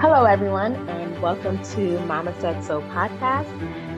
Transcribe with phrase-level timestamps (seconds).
[0.00, 3.48] Hello, everyone, and welcome to Mama Said So podcast.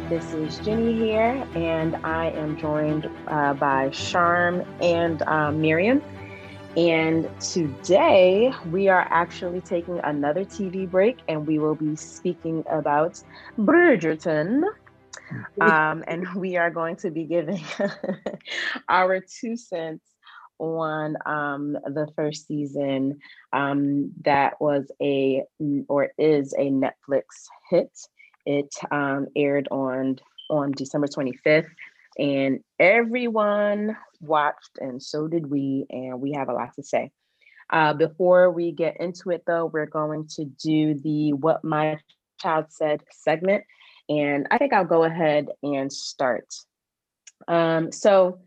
[0.08, 6.02] This is Jenny here, and I am joined uh, by Charm and uh, Miriam.
[6.76, 13.22] And today we are actually taking another TV break, and we will be speaking about
[13.58, 14.62] Bridgerton.
[15.60, 17.62] Um, and we are going to be giving
[18.88, 20.09] our two cents
[20.60, 23.18] on um, the first season
[23.52, 25.42] um, that was a
[25.88, 27.24] or is a Netflix
[27.70, 27.90] hit.
[28.46, 30.18] It um, aired on
[30.50, 31.68] on December 25th,
[32.18, 37.10] and everyone watched, and so did we, and we have a lot to say.
[37.70, 41.98] Uh, before we get into it, though, we're going to do the "What My
[42.40, 43.64] Child Said" segment,
[44.08, 46.52] and I think I'll go ahead and start.
[47.48, 48.40] Um, so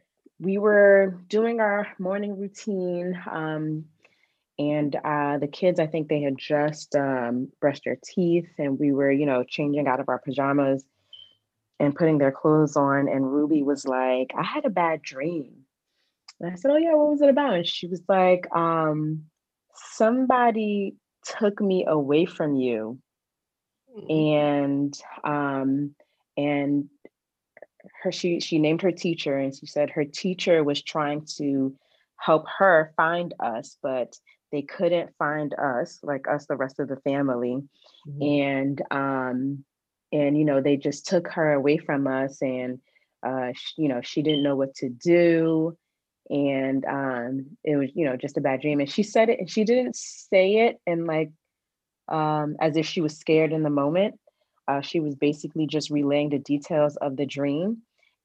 [0.43, 3.85] we were doing our morning routine um,
[4.59, 8.91] and uh, the kids i think they had just um, brushed their teeth and we
[8.91, 10.83] were you know changing out of our pajamas
[11.79, 15.53] and putting their clothes on and ruby was like i had a bad dream
[16.39, 19.23] and i said oh yeah what was it about and she was like um,
[19.75, 22.99] somebody took me away from you
[23.97, 24.11] mm-hmm.
[24.11, 25.95] and um,
[26.37, 26.89] and
[28.03, 31.75] her she she named her teacher and she said her teacher was trying to
[32.17, 34.15] help her find us but
[34.53, 37.61] they couldn't find us like us the rest of the family.
[38.07, 38.21] Mm-hmm.
[38.21, 39.65] and um
[40.11, 42.79] and you know they just took her away from us and
[43.25, 45.75] uh she, you know she didn't know what to do.
[46.29, 48.79] And um it was you know just a bad dream.
[48.79, 51.31] And she said it and she didn't say it and like
[52.09, 54.19] um as if she was scared in the moment
[54.67, 57.79] uh, she was basically just relaying the details of the dream.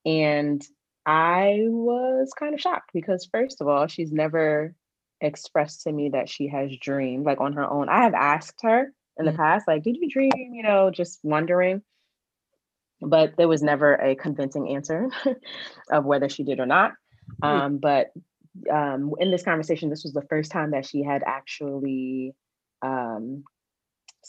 [0.04, 0.62] And
[1.04, 4.74] I was kind of shocked because, first of all, she's never
[5.20, 7.88] expressed to me that she has dreamed like on her own.
[7.88, 9.40] I have asked her in the mm-hmm.
[9.40, 10.30] past, like, did you dream?
[10.36, 11.82] You know, just wondering.
[13.00, 15.08] But there was never a convincing answer
[15.90, 16.92] of whether she did or not.
[17.42, 17.44] Mm-hmm.
[17.44, 18.10] Um, but
[18.70, 22.34] um, in this conversation, this was the first time that she had actually
[22.82, 23.44] um,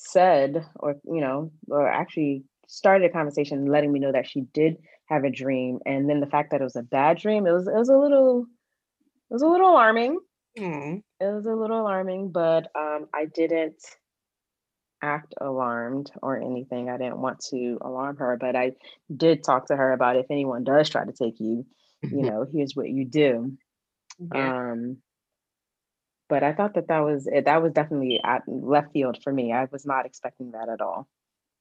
[0.01, 4.77] said or you know or actually started a conversation letting me know that she did
[5.07, 7.67] have a dream and then the fact that it was a bad dream it was
[7.67, 8.45] it was a little
[9.29, 10.17] it was a little alarming
[10.57, 11.01] mm.
[11.19, 13.81] it was a little alarming but um i didn't
[15.01, 18.71] act alarmed or anything i didn't want to alarm her but i
[19.15, 21.65] did talk to her about if anyone does try to take you
[22.03, 23.51] you know here's what you do
[24.33, 24.71] yeah.
[24.71, 24.97] um
[26.29, 29.51] but I thought that that was eh, that was definitely at left field for me.
[29.51, 31.07] I was not expecting that at all.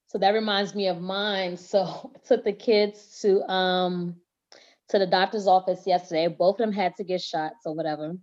[0.09, 1.56] So that reminds me of mine.
[1.71, 4.17] So I took the kids to um
[4.91, 6.28] to the doctor's office yesterday.
[6.28, 8.15] Both of them had to get shots or whatever.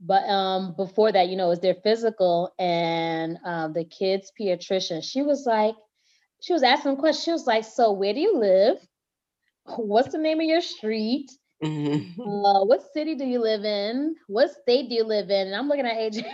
[0.00, 5.02] But um before that, you know, it was their physical and um the kids pediatrician.
[5.02, 5.74] She was like,
[6.40, 7.24] she was asking questions.
[7.24, 8.78] She was like, "So where do you live?
[9.76, 11.30] What's the name of your street?
[11.62, 12.20] Mm-hmm.
[12.20, 14.14] Uh, what city do you live in?
[14.26, 15.48] What state do you live in?
[15.48, 16.24] And I'm looking at AJ.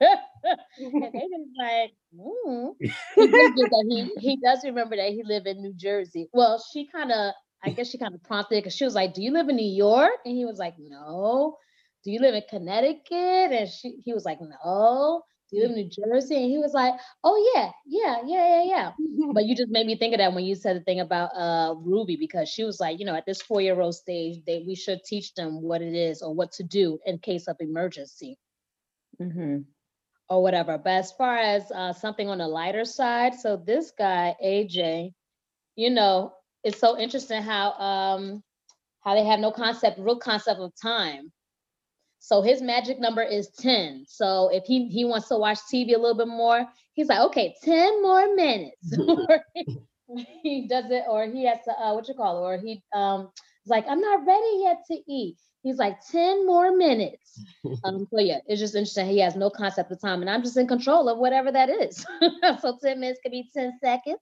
[0.00, 2.74] and AJ's like, mm.
[2.78, 6.28] he, does he, he does remember that he lived in New Jersey.
[6.32, 9.22] Well, she kind of, I guess she kind of prompted because she was like, Do
[9.22, 10.20] you live in New York?
[10.24, 11.56] And he was like, No.
[12.04, 13.52] Do you live in Connecticut?
[13.52, 16.36] And she, he was like, No you live in New Jersey?
[16.36, 16.94] And he was like,
[17.24, 18.92] oh yeah, yeah, yeah, yeah, yeah.
[19.34, 21.74] but you just made me think of that when you said the thing about uh
[21.76, 25.34] Ruby, because she was like, you know, at this four-year-old stage, they we should teach
[25.34, 28.38] them what it is or what to do in case of emergency.
[29.20, 29.58] Mm-hmm.
[30.28, 30.78] Or whatever.
[30.78, 35.12] But as far as uh, something on the lighter side, so this guy, AJ,
[35.74, 38.42] you know, it's so interesting how um
[39.02, 41.32] how they have no concept, real concept of time
[42.20, 44.04] so his magic number is 10.
[44.06, 47.54] So if he, he wants to watch TV a little bit more, he's like, okay,
[47.64, 48.96] 10 more minutes.
[50.42, 53.30] he does it, or he has to, uh, what you call it, or he um
[53.64, 55.36] is like, I'm not ready yet to eat.
[55.62, 57.42] He's like 10 more minutes.
[57.84, 59.06] um, so yeah, it's just interesting.
[59.06, 62.04] He has no concept of time, and I'm just in control of whatever that is.
[62.60, 64.18] so 10 minutes could be 10 seconds,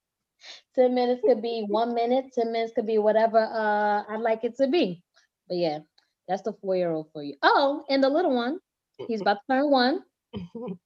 [0.74, 4.56] 10 minutes could be one minute, 10 minutes could be whatever uh I'd like it
[4.58, 5.02] to be.
[5.48, 5.78] But yeah,
[6.28, 7.34] that's the four year old for you.
[7.42, 8.58] Oh, and the little one,
[9.08, 10.02] he's about to turn one.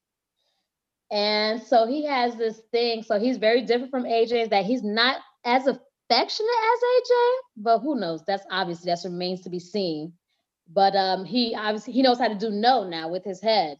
[1.11, 3.03] and so he has this thing.
[3.03, 7.79] So he's very different from AJ, is that he's not as affectionate as AJ, but
[7.79, 8.23] who knows?
[8.25, 10.13] That's obviously that remains to be seen.
[10.71, 13.77] But um, he obviously he knows how to do no now with his head.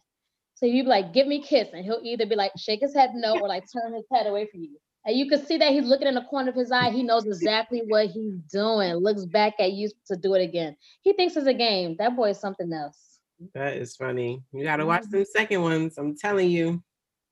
[0.56, 3.10] So you be like, give me kiss, and he'll either be like, shake his head
[3.14, 4.78] no, or like turn his head away from you.
[5.06, 6.90] And you can see that he's looking in the corner of his eye.
[6.90, 8.94] He knows exactly what he's doing.
[8.94, 10.76] Looks back at you to do it again.
[11.02, 11.96] He thinks it's a game.
[11.98, 12.98] That boy is something else.
[13.54, 14.42] That is funny.
[14.52, 15.18] You got to watch mm-hmm.
[15.18, 15.98] the second ones.
[15.98, 16.82] I'm telling you.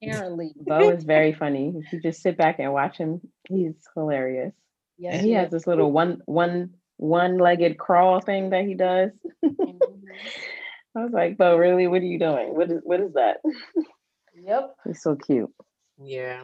[0.03, 0.53] Apparently.
[0.55, 1.73] Bo is very funny.
[1.75, 4.53] If you just sit back and watch him, he's hilarious.
[4.97, 9.11] Yes, he, he has this little one one one-legged crawl thing that he does.
[9.43, 10.99] Mm-hmm.
[10.99, 11.87] I was like, Bo, really?
[11.87, 12.55] What are you doing?
[12.55, 13.37] What is what is that?
[14.35, 14.75] Yep.
[14.85, 15.49] He's so cute.
[16.01, 16.43] Yeah.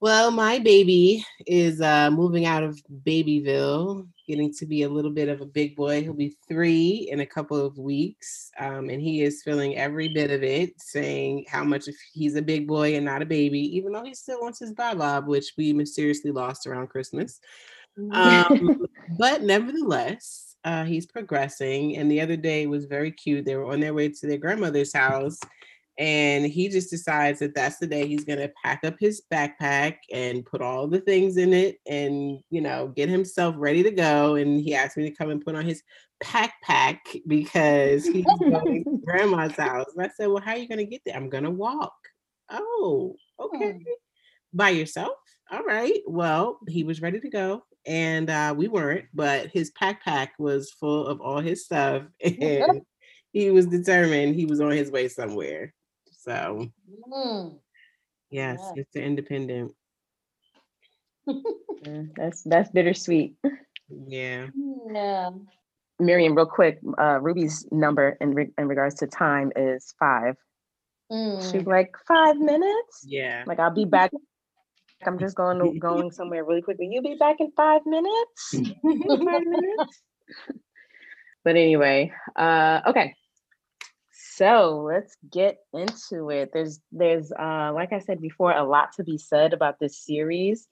[0.00, 5.30] Well, my baby is uh, moving out of Babyville, getting to be a little bit
[5.30, 6.02] of a big boy.
[6.02, 10.30] He'll be three in a couple of weeks, um, and he is feeling every bit
[10.30, 14.04] of it, saying how much he's a big boy and not a baby, even though
[14.04, 17.40] he still wants his bob, which we mysteriously lost around Christmas.
[18.12, 18.86] Um,
[19.18, 21.96] but nevertheless, uh, he's progressing.
[21.96, 23.44] And the other day was very cute.
[23.46, 25.38] They were on their way to their grandmother's house,
[25.98, 29.96] and he just decides that that's the day he's going to pack up his backpack
[30.12, 34.34] and put all the things in it and you know get himself ready to go.
[34.34, 35.82] And he asked me to come and put on his
[36.20, 39.86] pack pack because he's going to grandma's house.
[39.96, 41.16] And i said well how are you going to get there?
[41.16, 41.96] I'm going to walk.
[42.50, 43.72] Oh okay.
[43.72, 43.78] Hmm.
[44.52, 45.16] by yourself?
[45.50, 46.00] All right.
[46.06, 50.72] Well he was ready to go and uh, we weren't but his pack pack was
[50.72, 52.82] full of all his stuff and
[53.32, 55.72] he was determined he was on his way somewhere
[56.26, 56.68] so,
[57.12, 57.58] mm.
[58.30, 58.82] yes, yeah.
[58.82, 59.72] it's independent.
[61.84, 63.36] Mm, that's that's bittersweet.
[64.08, 64.46] Yeah.
[64.90, 65.30] Yeah.
[65.98, 70.36] Miriam, real quick, uh, Ruby's number in re- in regards to time is five.
[71.10, 71.40] Mm.
[71.52, 73.04] She's like five minutes.
[73.06, 73.44] Yeah.
[73.46, 74.10] Like I'll be back.
[75.06, 76.88] I'm just going to, going somewhere really quickly.
[76.90, 78.50] You'll be back in five minutes.
[78.52, 80.02] five minutes.
[81.44, 83.14] but anyway, uh, okay.
[84.36, 86.50] So let's get into it.
[86.52, 90.68] There's there's uh, like I said before, a lot to be said about this series.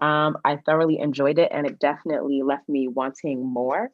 [0.00, 3.90] Um, I thoroughly enjoyed it, and it definitely left me wanting more.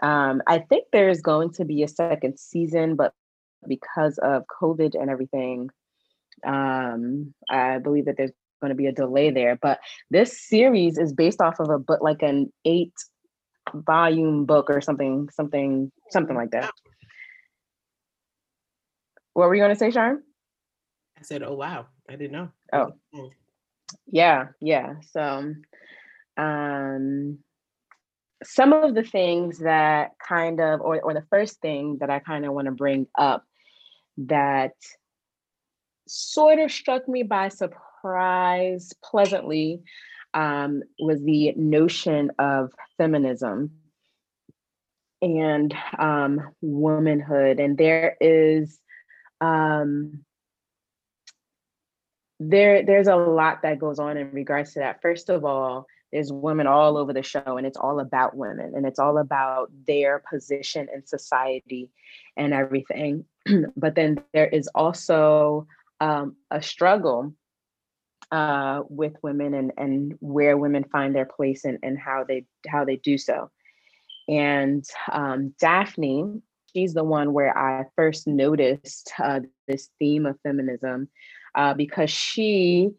[0.00, 3.12] Um, I think there's going to be a second season, but
[3.66, 5.68] because of COVID and everything,
[6.46, 9.58] um, I believe that there's going to be a delay there.
[9.60, 12.94] But this series is based off of a book, like an eight
[13.74, 16.70] volume book or something, something, something like that.
[19.34, 20.22] What were you going to say, Sharon?
[21.18, 22.92] I said, "Oh wow, I didn't know." Oh,
[24.06, 24.94] yeah, yeah.
[25.12, 25.54] So,
[26.36, 27.38] um,
[28.42, 32.44] some of the things that kind of, or or the first thing that I kind
[32.44, 33.44] of want to bring up
[34.18, 34.74] that
[36.06, 39.82] sort of struck me by surprise, pleasantly,
[40.34, 43.70] um, was the notion of feminism
[45.22, 48.78] and um, womanhood, and there is
[49.42, 50.24] um,
[52.38, 55.02] there there's a lot that goes on in regards to that.
[55.02, 58.86] First of all, there's women all over the show, and it's all about women, and
[58.86, 61.90] it's all about their position in society
[62.36, 63.24] and everything.
[63.76, 65.66] but then there is also
[66.00, 67.34] um, a struggle
[68.30, 72.84] uh, with women and and where women find their place and and how they how
[72.84, 73.50] they do so.
[74.28, 76.42] And um, Daphne
[76.74, 81.08] she's the one where I first noticed uh, this theme of feminism
[81.54, 82.90] uh, because she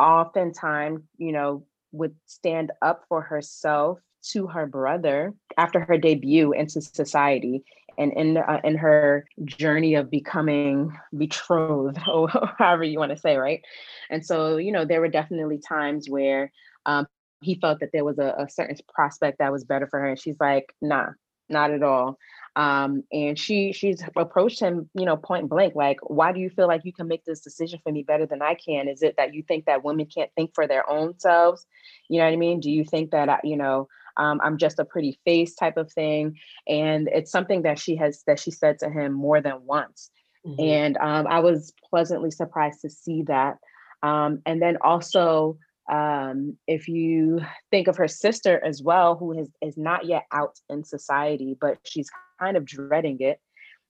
[0.00, 6.80] oftentimes, you know, would stand up for herself to her brother after her debut into
[6.80, 7.64] society
[7.96, 13.36] and in uh, in her journey of becoming betrothed or however you want to say
[13.36, 13.62] right?
[14.10, 16.52] And so you know there were definitely times where
[16.86, 17.06] um,
[17.40, 20.20] he felt that there was a, a certain prospect that was better for her and
[20.20, 21.08] she's like nah
[21.48, 22.18] not at all
[22.58, 26.66] um, and she she's approached him, you know, point blank, like, why do you feel
[26.66, 28.88] like you can make this decision for me better than I can?
[28.88, 31.64] Is it that you think that women can't think for their own selves?
[32.08, 32.58] You know what I mean?
[32.58, 33.86] Do you think that I, you know,
[34.16, 36.36] um, I'm just a pretty face type of thing?
[36.66, 40.10] And it's something that she has that she said to him more than once.
[40.44, 40.60] Mm-hmm.
[40.60, 43.58] And um, I was pleasantly surprised to see that.
[44.02, 47.40] Um, and then also um, if you
[47.70, 51.78] think of her sister as well, who has, is not yet out in society, but
[51.84, 53.40] she's kind of dreading it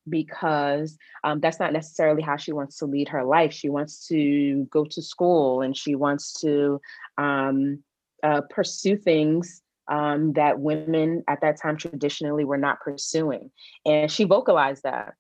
[0.09, 3.53] because um, that's not necessarily how she wants to lead her life.
[3.53, 6.81] She wants to go to school and she wants to
[7.19, 7.83] um,
[8.23, 13.51] uh, pursue things um, that women at that time traditionally were not pursuing.
[13.85, 15.15] And she vocalized that.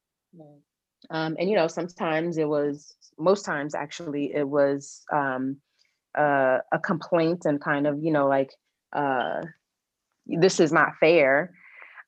[1.10, 5.58] Um, and, you know, sometimes it was, most times actually, it was um,
[6.16, 8.50] uh, a complaint and kind of, you know, like,
[8.92, 9.42] uh,
[10.26, 11.54] this is not fair.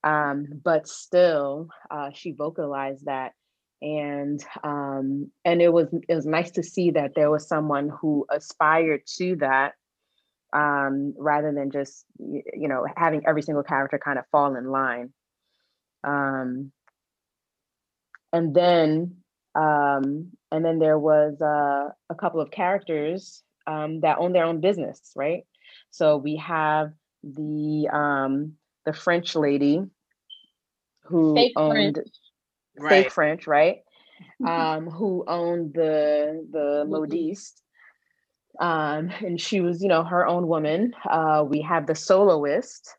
[0.04, 3.32] Um, but still, uh, she vocalized that.
[3.82, 8.26] And um, and it was it was nice to see that there was someone who
[8.30, 9.72] aspired to that
[10.52, 15.12] um, rather than just you know having every single character kind of fall in line.
[16.04, 16.72] Um,
[18.32, 19.16] and then
[19.54, 24.60] Um, and then there was uh, a couple of characters um, that own their own
[24.60, 25.44] business, right?
[25.90, 29.82] So we have the um, the French lady
[31.04, 32.08] who Fake owned French.
[32.88, 33.12] fake Right.
[33.12, 33.78] French, right?
[34.46, 37.62] Um, who owned the the modiste.
[38.60, 40.94] Um, and she was, you know, her own woman.
[41.08, 42.96] Uh, we have the soloist,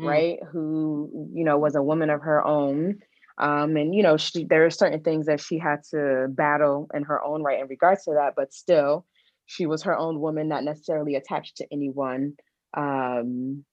[0.00, 0.06] Mm.
[0.06, 0.38] right?
[0.50, 3.00] Who, you know, was a woman of her own.
[3.38, 7.04] Um, and you know, she there are certain things that she had to battle in
[7.04, 9.06] her own right in regards to that, but still,
[9.50, 12.34] she was her own woman, not necessarily attached to anyone.
[12.76, 13.64] Um,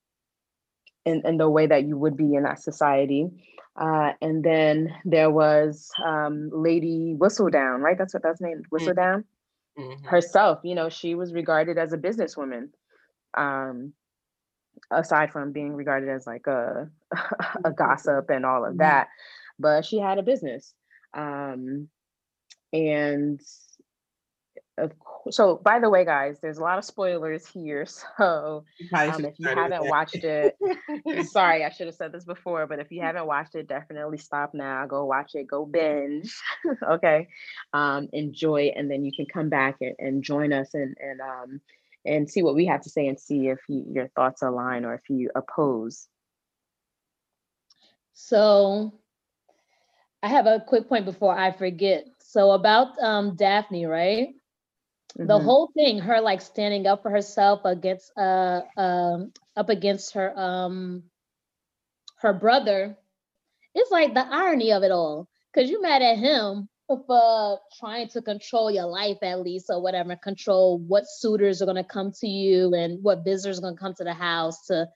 [1.06, 3.30] in, in the way that you would be in that society.
[3.80, 7.98] Uh, and then there was um, Lady Whistledown, right?
[7.98, 9.24] That's what that's named, Whistledown
[9.78, 10.06] Mhm.
[10.06, 10.60] herself.
[10.64, 12.70] You know, she was regarded as a businesswoman,
[13.36, 13.94] um,
[14.92, 16.90] aside from being regarded as like a
[17.64, 18.80] a gossip and all of Mhm.
[18.80, 19.08] that.
[19.60, 20.74] But she had a business,
[21.14, 21.88] um,
[22.74, 23.40] and
[24.78, 25.36] of course.
[25.36, 27.86] So, by the way, guys, there's a lot of spoilers here.
[28.18, 29.90] So, um, if you haven't that.
[29.90, 30.58] watched it,
[31.28, 34.54] sorry, I should have said this before, but if you haven't watched it, definitely stop
[34.54, 34.86] now.
[34.86, 35.48] Go watch it.
[35.48, 36.34] Go binge.
[36.90, 37.28] okay,
[37.74, 41.62] um, enjoy, and then you can come back and, and join us and and um
[42.06, 44.94] and see what we have to say and see if you, your thoughts align or
[44.94, 46.08] if you oppose.
[48.14, 48.94] So
[50.24, 52.06] I have a quick point before I forget.
[52.20, 54.30] So about um Daphne, right?
[55.24, 55.40] The Mhm.
[55.40, 61.04] whole thing, her like standing up for herself against uh um up against her um
[62.18, 62.98] her brother.
[63.76, 65.28] It's like the irony of it all.
[65.56, 70.16] Cause you mad at him for trying to control your life at least or whatever,
[70.18, 74.04] control what suitors are gonna come to you and what visitors are gonna come to
[74.04, 74.88] the house to,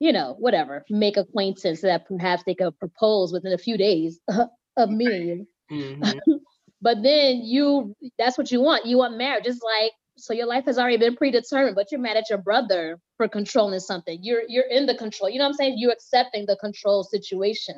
[0.00, 4.20] you know, whatever, make acquaintance that perhaps they could propose within a few days
[4.76, 5.46] of meeting you.
[5.70, 6.20] Mhm.
[6.80, 8.86] But then you that's what you want.
[8.86, 9.46] You want marriage.
[9.46, 12.98] It's like so your life has already been predetermined, but you're mad at your brother
[13.16, 14.18] for controlling something.
[14.22, 15.30] You're you're in the control.
[15.30, 15.74] You know what I'm saying?
[15.78, 17.76] You're accepting the control situation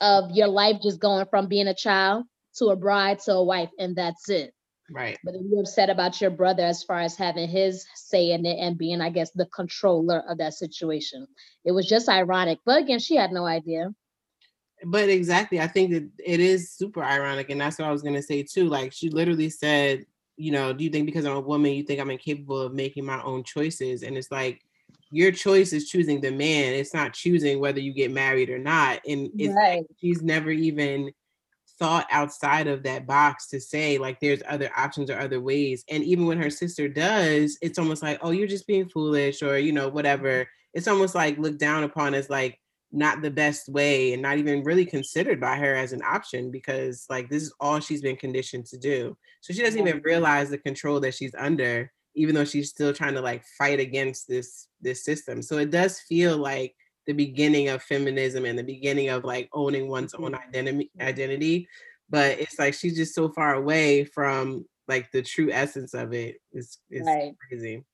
[0.00, 2.24] of your life just going from being a child
[2.56, 4.52] to a bride to a wife, and that's it.
[4.90, 5.18] Right.
[5.24, 8.58] But then you're upset about your brother as far as having his say in it
[8.58, 11.26] and being, I guess, the controller of that situation.
[11.64, 12.58] It was just ironic.
[12.66, 13.90] But again, she had no idea.
[14.84, 18.22] But exactly, I think that it is super ironic, and that's what I was gonna
[18.22, 18.68] say too.
[18.68, 22.00] Like she literally said, you know, do you think because I'm a woman, you think
[22.00, 24.02] I'm incapable of making my own choices?
[24.02, 24.62] And it's like
[25.10, 26.74] your choice is choosing the man.
[26.74, 29.00] It's not choosing whether you get married or not.
[29.06, 29.84] And it's like Right.
[30.00, 31.12] she's never even
[31.78, 35.84] thought outside of that box to say like there's other options or other ways.
[35.90, 39.58] And even when her sister does, it's almost like, oh, you're just being foolish or
[39.58, 40.46] you know, whatever.
[40.74, 42.58] It's almost like looked down upon as like
[42.92, 47.06] not the best way and not even really considered by her as an option because
[47.08, 49.16] like this is all she's been conditioned to do.
[49.40, 50.06] So she doesn't even mm-hmm.
[50.06, 54.28] realize the control that she's under, even though she's still trying to like fight against
[54.28, 55.40] this this system.
[55.40, 56.74] So it does feel like
[57.06, 60.48] the beginning of feminism and the beginning of like owning one's own mm-hmm.
[60.48, 61.08] identity mm-hmm.
[61.08, 61.68] identity.
[62.10, 66.36] But it's like she's just so far away from like the true essence of it.
[66.52, 67.34] It's it's Right.
[67.48, 67.84] crazy.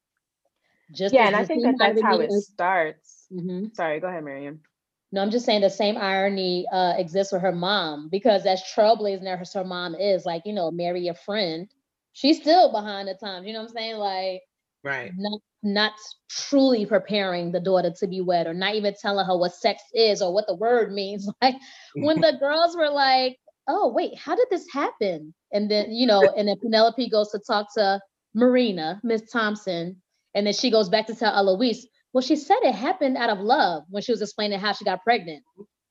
[0.92, 3.26] Just Yeah, and I think that that's how irony it is- starts.
[3.32, 3.74] Mhm.
[3.76, 4.60] Sorry, go ahead, Miriam.
[5.10, 9.26] No, I'm just saying the same irony uh, exists with her mom because as trailblazing
[9.26, 11.68] as her mom is, like, you know, marry a friend,
[12.12, 13.46] she's still behind the times.
[13.46, 13.96] You know what I'm saying?
[13.96, 14.42] Like,
[14.84, 15.10] Right.
[15.16, 15.92] not not
[16.30, 20.22] truly preparing the daughter to be wed or not even telling her what sex is
[20.22, 21.28] or what the word means.
[21.42, 21.56] Like
[21.94, 23.38] when the girls were like,
[23.68, 25.34] oh, wait, how did this happen?
[25.52, 28.00] And then, you know, and then Penelope goes to talk to
[28.34, 30.00] Marina, Miss Thompson,
[30.34, 31.86] and then she goes back to tell Eloise,
[32.18, 35.04] well, she said it happened out of love when she was explaining how she got
[35.04, 35.44] pregnant.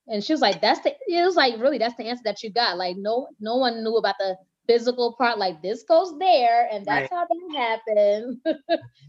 [0.08, 2.50] And she was like, that's the it was like really that's the answer that you
[2.50, 2.76] got.
[2.76, 7.08] Like no no one knew about the physical part, like this goes there, and that's
[7.10, 8.40] how that happened.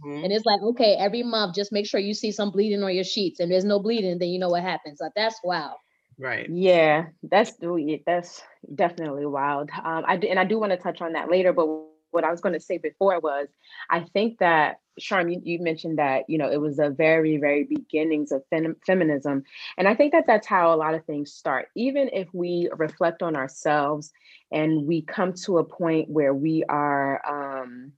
[0.05, 0.23] Mhm.
[0.23, 3.03] and it's like, okay, every month, just make sure you see some bleeding on your
[3.03, 3.41] sheets.
[3.41, 4.99] And there's no bleeding, then you know what happens.
[5.01, 5.75] Like that's wow.
[6.17, 6.49] Right.
[6.49, 8.41] Yeah, that's yeah, that's
[8.75, 9.69] definitely wild.
[9.83, 11.51] Um, I do, and I do want to touch on that later.
[11.51, 11.67] But
[12.11, 13.49] what I was going to say before was,
[13.89, 17.63] I think that Charm, you, you mentioned that you know it was the very, very
[17.63, 19.43] beginnings of fem- feminism,
[19.77, 21.67] and I think that that's how a lot of things start.
[21.75, 24.11] Even if we reflect on ourselves
[24.51, 27.93] and we come to a point where we are, um,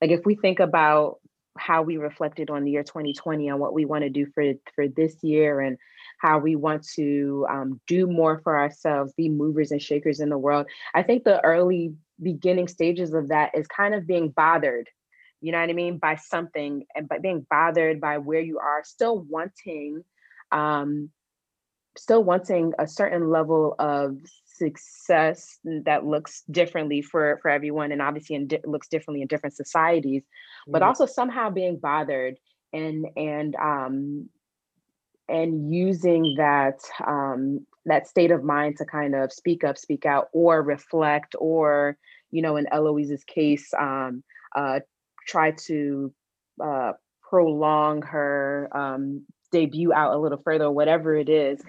[0.00, 1.18] like, if we think about
[1.56, 4.88] how we reflected on the year 2020 and what we want to do for for
[4.88, 5.78] this year and
[6.18, 10.38] how we want to um, do more for ourselves, be movers and shakers in the
[10.38, 10.66] world.
[10.94, 14.88] I think the early beginning stages of that is kind of being bothered,
[15.44, 18.82] you know what I mean, by something and by being bothered by where you are,
[18.82, 20.02] still wanting,
[20.50, 21.10] um,
[21.98, 28.36] still wanting a certain level of success that looks differently for for everyone and obviously
[28.36, 30.22] in di- looks differently in different societies
[30.72, 30.86] but Mhm.
[30.86, 32.38] also somehow being bothered
[32.72, 34.28] and and um
[35.28, 40.28] and using that um that state of mind to kind of speak up speak out
[40.32, 41.98] or reflect or
[42.30, 44.22] you know in eloise's case um
[44.56, 44.80] uh
[45.26, 46.12] try to
[46.62, 46.92] uh
[47.28, 51.60] prolong her um debut out a little further whatever it is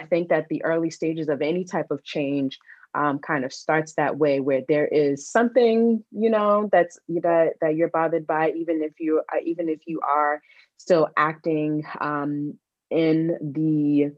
[0.00, 2.58] i think that the early stages of any type of change
[2.94, 7.74] um, kind of starts that way where there is something you know that's that that
[7.74, 10.40] you're bothered by even if you uh, even if you are
[10.76, 12.54] still acting um,
[12.90, 14.12] in the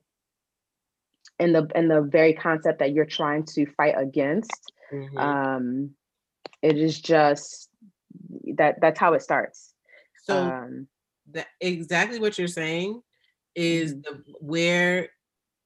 [1.39, 5.19] in the in the very concept that you're trying to fight against Mhm.
[5.19, 5.91] um
[6.63, 7.66] it is just
[8.57, 9.75] that that's how it starts
[10.25, 10.89] so um
[11.33, 13.03] that exactly what you're saying
[13.55, 14.03] is Mhm.
[14.03, 15.11] the where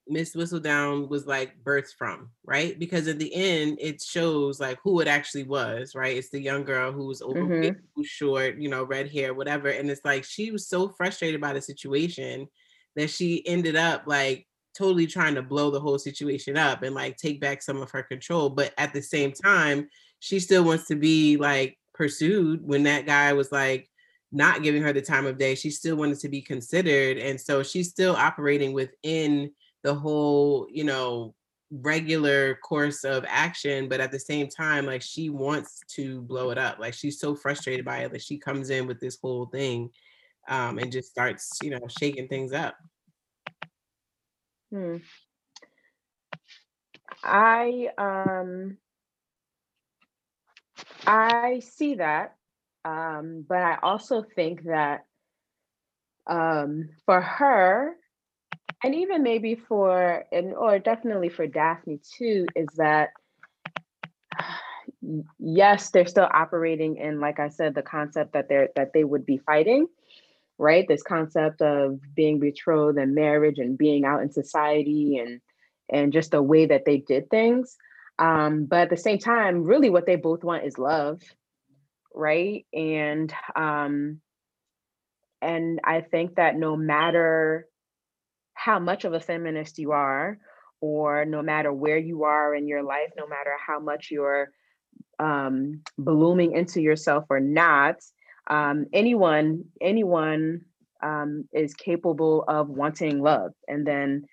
[0.08, 2.78] Miss Whistledown was like birthed from, right?
[2.78, 6.16] Because at the end, it shows like who it actually was, right?
[6.16, 9.68] It's the young girl who's overweight, who's short, you know, red hair, whatever.
[9.68, 12.48] And it's like she was so frustrated by the situation
[12.96, 17.16] that she ended up like totally trying to blow the whole situation up and like
[17.16, 18.50] take back some of her control.
[18.50, 19.88] But at the same time,
[20.20, 23.86] she still wants to be like pursued when that guy was like
[24.32, 25.54] not giving her the time of day.
[25.54, 27.18] She still wanted to be considered.
[27.18, 29.50] And so she's still operating within
[29.82, 31.34] the whole, you know,
[31.70, 36.56] regular course of action, but at the same time, like she wants to blow it
[36.56, 36.78] up.
[36.78, 39.90] Like she's so frustrated by it that she comes in with this whole thing
[40.48, 42.76] um, and just starts, you know, shaking things up.
[44.72, 44.96] Hmm.
[47.22, 48.78] I um
[51.06, 52.34] I see that.
[52.84, 55.04] Um, but I also think that
[56.26, 57.96] um for her,
[58.82, 63.10] and even maybe for and or definitely for Daphne too, is that
[65.38, 69.26] yes, they're still operating in, like I said, the concept that they're that they would
[69.26, 69.86] be fighting,
[70.58, 70.86] right?
[70.86, 75.40] This concept of being betrothed and marriage and being out in society and
[75.92, 77.76] and just the way that they did things.
[78.20, 81.22] Um, but at the same time, really what they both want is love,
[82.14, 82.66] right?
[82.72, 84.20] And um,
[85.40, 87.66] and I think that no matter
[88.52, 90.38] how much of a feminist you are,
[90.82, 94.50] or no matter where you are in your life, no matter how much you're
[95.18, 97.96] um, blooming into yourself or not,
[98.48, 100.60] um, anyone anyone
[101.02, 104.24] um, is capable of wanting love and then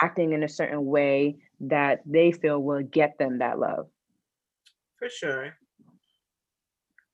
[0.00, 3.88] acting in a certain way that they feel will get them that love.
[4.96, 5.56] For sure.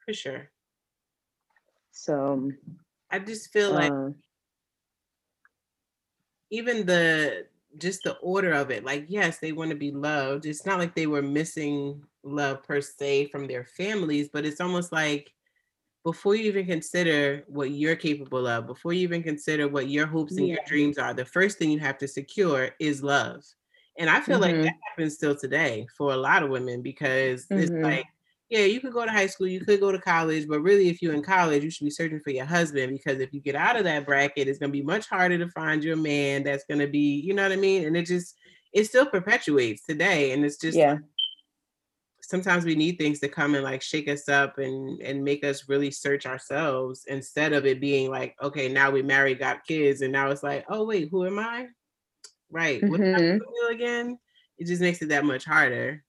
[0.04, 0.50] For sure.
[1.92, 2.50] So,
[3.10, 4.10] I just feel like uh,
[6.50, 7.46] even the
[7.78, 10.94] just the order of it like yes they want to be loved it's not like
[10.94, 15.32] they were missing love per se from their families but it's almost like
[16.04, 20.36] before you even consider what you're capable of before you even consider what your hopes
[20.36, 23.42] and your dreams are the first thing you have to secure is love
[23.98, 24.62] and i feel like Mhm.
[24.62, 27.82] that happens still today for a lot of women because it's Mhm.
[27.82, 28.06] like
[28.50, 31.00] yeah you could go to high school you could go to college but really if
[31.00, 33.76] you're in college you should be searching for your husband because if you get out
[33.76, 36.80] of that bracket it's going to be much harder to find your man that's going
[36.80, 38.36] to be you know what i mean and it just
[38.72, 40.98] it still perpetuates today and it's just yeah,
[42.20, 45.68] sometimes we need things to come and like shake us up and and make us
[45.68, 50.12] really search ourselves instead of it being like okay now we married got kids and
[50.12, 51.66] now it's like oh wait who am i
[52.54, 53.38] right what did I Mhm.
[53.38, 54.18] feel again
[54.58, 56.04] it just makes it that much harder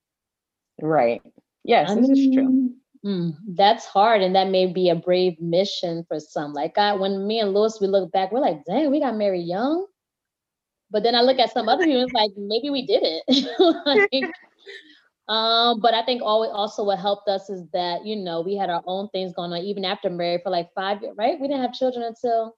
[0.81, 1.21] right.
[1.63, 2.73] Yes, I this is true.
[3.03, 6.53] mm, that's hard, and that may be a brave mission for some.
[6.53, 9.47] Like I, when me and Louis, we look back, we're like, dang, we got married
[9.47, 9.87] young.
[10.91, 13.23] But then I look at some other people, it's like maybe we did it.
[14.13, 14.25] like,
[15.27, 18.69] um, but I think always also what helped us is that you know we had
[18.69, 21.39] our own things going on even after married for like five years, right?
[21.41, 22.55] We didn't have children until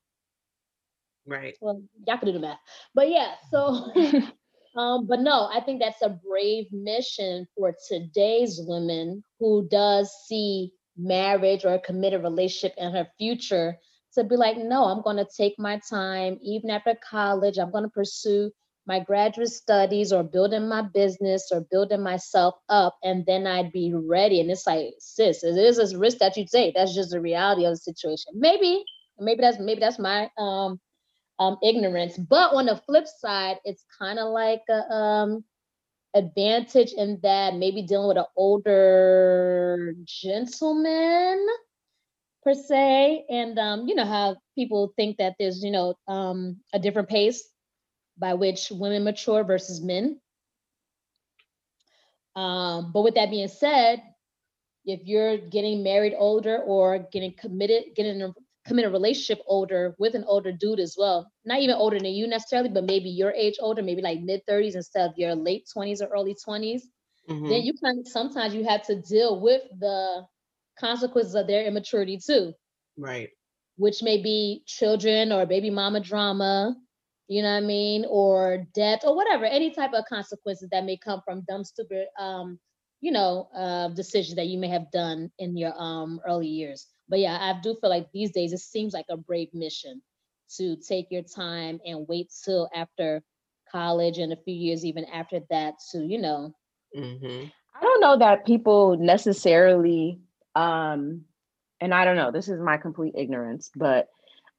[1.28, 2.60] right well, y'all can do the math.
[2.96, 3.92] But yeah, so
[4.80, 10.72] um, but no, I think that's a brave mission for today's women who does see
[10.98, 13.78] marriage or a committed relationship in her future
[14.16, 17.84] to be like, no, I'm going to take my time, even after college, I'm going
[17.84, 18.52] to pursue
[18.88, 23.94] my graduate studies or building my business or building myself up, and then I'd be
[23.94, 24.40] ready.
[24.40, 26.74] And it's like, sis, it is a risk that you take.
[26.76, 28.34] That's just the reality of the situation.
[28.34, 28.84] Maybe,
[29.20, 30.80] maybe that's maybe that's my um
[31.40, 32.18] um, ignorance.
[32.18, 35.44] But on the flip side, it's kind of like a um,
[36.16, 41.46] advantage in that maybe dealing with an older gentleman
[42.44, 46.80] per se, and um, you know how people think that there's you know um, a
[46.80, 47.48] different pace
[48.18, 50.20] by which women mature versus men.
[52.36, 54.02] Um, but with that being said,
[54.86, 58.34] if you're getting married older or getting committed, getting
[58.70, 62.70] a relationship older with an older dude as well, not even older than you necessarily,
[62.70, 66.08] but maybe your age older, maybe like mid 30s instead of your late 20s or
[66.08, 66.82] early 20s,
[67.30, 67.50] mm-hmm.
[67.50, 70.26] then you can sometimes you have to deal with the
[70.80, 72.54] consequences of their immaturity too.
[72.98, 73.30] Right.
[73.78, 76.76] Which may be children or baby mama drama,
[77.28, 80.98] you know what I mean, or death or whatever, any type of consequences that may
[80.98, 82.60] come from dumb, stupid, um,
[83.02, 86.88] you know, uh, decisions that you may have done in your um early years.
[87.10, 90.02] But yeah, I do feel like these days it seems like a brave mission
[90.58, 93.22] to take your time and wait till after
[93.72, 96.54] college and a few years even after that to, you know.
[96.96, 97.48] Mm-hmm.
[97.76, 100.20] I don't know that people necessarily,
[100.56, 101.26] um,
[101.80, 104.08] and I don't know, this is my complete ignorance, but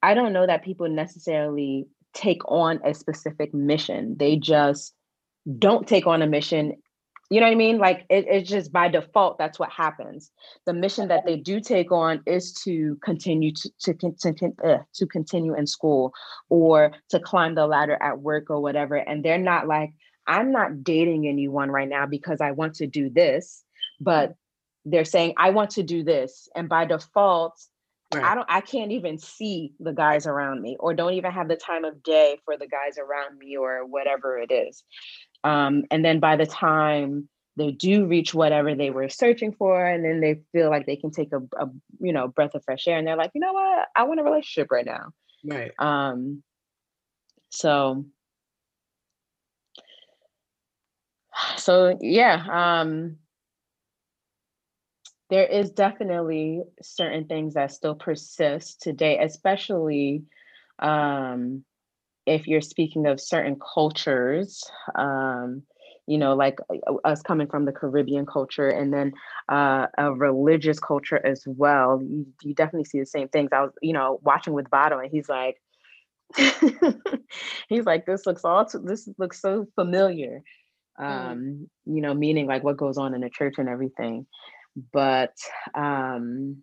[0.02, 4.16] I don't know that people necessarily take on a specific mission.
[4.16, 4.94] They just
[5.58, 6.76] don't take on a mission.
[7.30, 7.78] You know what I mean?
[7.78, 10.30] Like it, it's just by default, that's what happens.
[10.64, 15.06] The mission that they do take on is to continue to to, to, uh, to
[15.06, 16.14] continue in school
[16.48, 18.96] or to climb the ladder at work or whatever.
[18.96, 19.92] And they're not like,
[20.26, 23.62] I'm not dating anyone right now because I want to do this,
[24.00, 24.34] but
[24.86, 26.48] they're saying I want to do this.
[26.54, 27.60] And by default,
[28.14, 28.24] Right.
[28.24, 31.56] I don't I can't even see the guys around me or don't even have the
[31.56, 34.82] time of day for the guys around me or whatever it is.
[35.44, 40.04] Um, and then by the time they do reach whatever they were searching for and
[40.04, 41.68] then they feel like they can take a, a
[42.00, 44.22] you know breath of fresh air and they're like, you know what, I want a
[44.22, 45.10] relationship right now.
[45.44, 45.72] Right.
[45.78, 46.42] Um
[47.50, 48.06] so
[51.56, 52.44] so yeah,
[52.82, 53.18] um
[55.30, 60.24] there is definitely certain things that still persist today, especially
[60.78, 61.64] um,
[62.28, 64.62] if you're speaking of certain cultures.
[64.94, 65.62] Um,
[66.06, 69.12] you know, like uh, us coming from the Caribbean culture and then
[69.50, 72.00] uh, a religious culture as well.
[72.02, 73.50] You, you definitely see the same things.
[73.52, 75.60] I was, you know, watching with Bato, and he's like,
[77.68, 80.40] he's like, this looks all, t- this looks so familiar.
[80.98, 81.04] Mm.
[81.04, 81.66] Um, mm.
[81.84, 84.26] You know, meaning like what goes on in the church and everything
[84.92, 85.34] but
[85.74, 86.62] um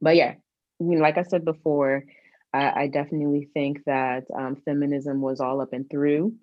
[0.00, 0.34] but yeah
[0.80, 2.04] I mean, like i said before
[2.52, 6.34] I, I definitely think that um, feminism was all up and through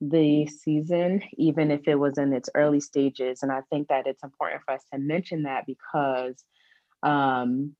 [0.00, 4.22] the season even if it was in its early stages and i think that it's
[4.22, 6.44] important for us to mention that because
[7.02, 7.74] um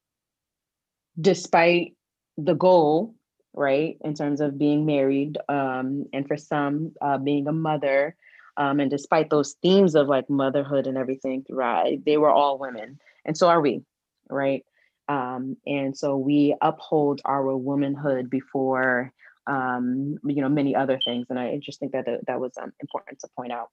[1.21, 1.95] despite
[2.39, 3.15] the goal
[3.53, 8.17] right in terms of being married um and for some uh, being a mother
[8.57, 12.99] um, and despite those themes of like motherhood and everything throughout, they were all women.
[13.25, 13.83] And so are we,
[14.31, 14.65] right?
[15.09, 19.13] Um, and so we uphold our womanhood before,
[19.47, 21.27] um, you know, many other things.
[21.31, 23.69] And I just think that that was um, important to point out.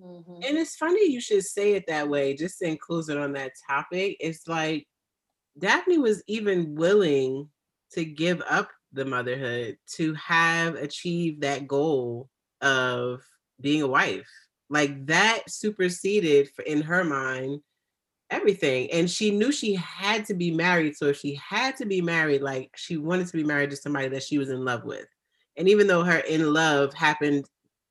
[0.00, 0.34] Mm-hmm.
[0.34, 3.52] And it's funny you should say it that way, just to in closing on that
[3.68, 4.16] topic.
[4.20, 4.86] It's like
[5.58, 7.48] Daphne was even willing
[7.92, 12.28] to give up the motherhood to have achieved that goal
[12.60, 13.22] of
[13.60, 14.28] being a wife.
[14.70, 17.60] Like that superseded in her mind
[18.32, 18.90] everything.
[18.90, 20.96] And she knew she had to be married.
[20.96, 24.08] So if she had to be married, like she wanted to be married to somebody
[24.08, 25.06] that she was in love with.
[25.56, 27.44] And even though her in love happened,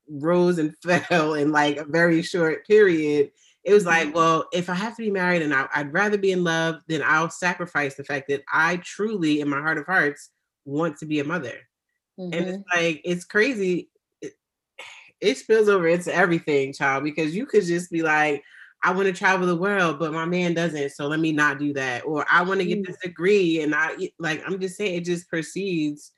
[0.08, 3.30] rose and fell in like a very short period,
[3.64, 4.16] it was like, mm-hmm.
[4.16, 7.02] well, if I have to be married and I, would rather be in love, then
[7.04, 10.30] I'll sacrifice the fact that I truly, in my heart of hearts,
[10.64, 11.54] want to be a mother.
[12.18, 12.34] Mm-hmm.
[12.34, 12.78] And it's mm-hmm.
[12.78, 13.88] like, it's crazy
[15.22, 18.42] it spills over into everything, child, because you could just be like,
[18.82, 20.90] I want to travel the world, but my man doesn't.
[20.90, 22.04] So let me not do that.
[22.04, 22.86] Or I want to get mm.
[22.86, 23.62] this degree.
[23.62, 26.12] And I like, I'm just saying it just proceeds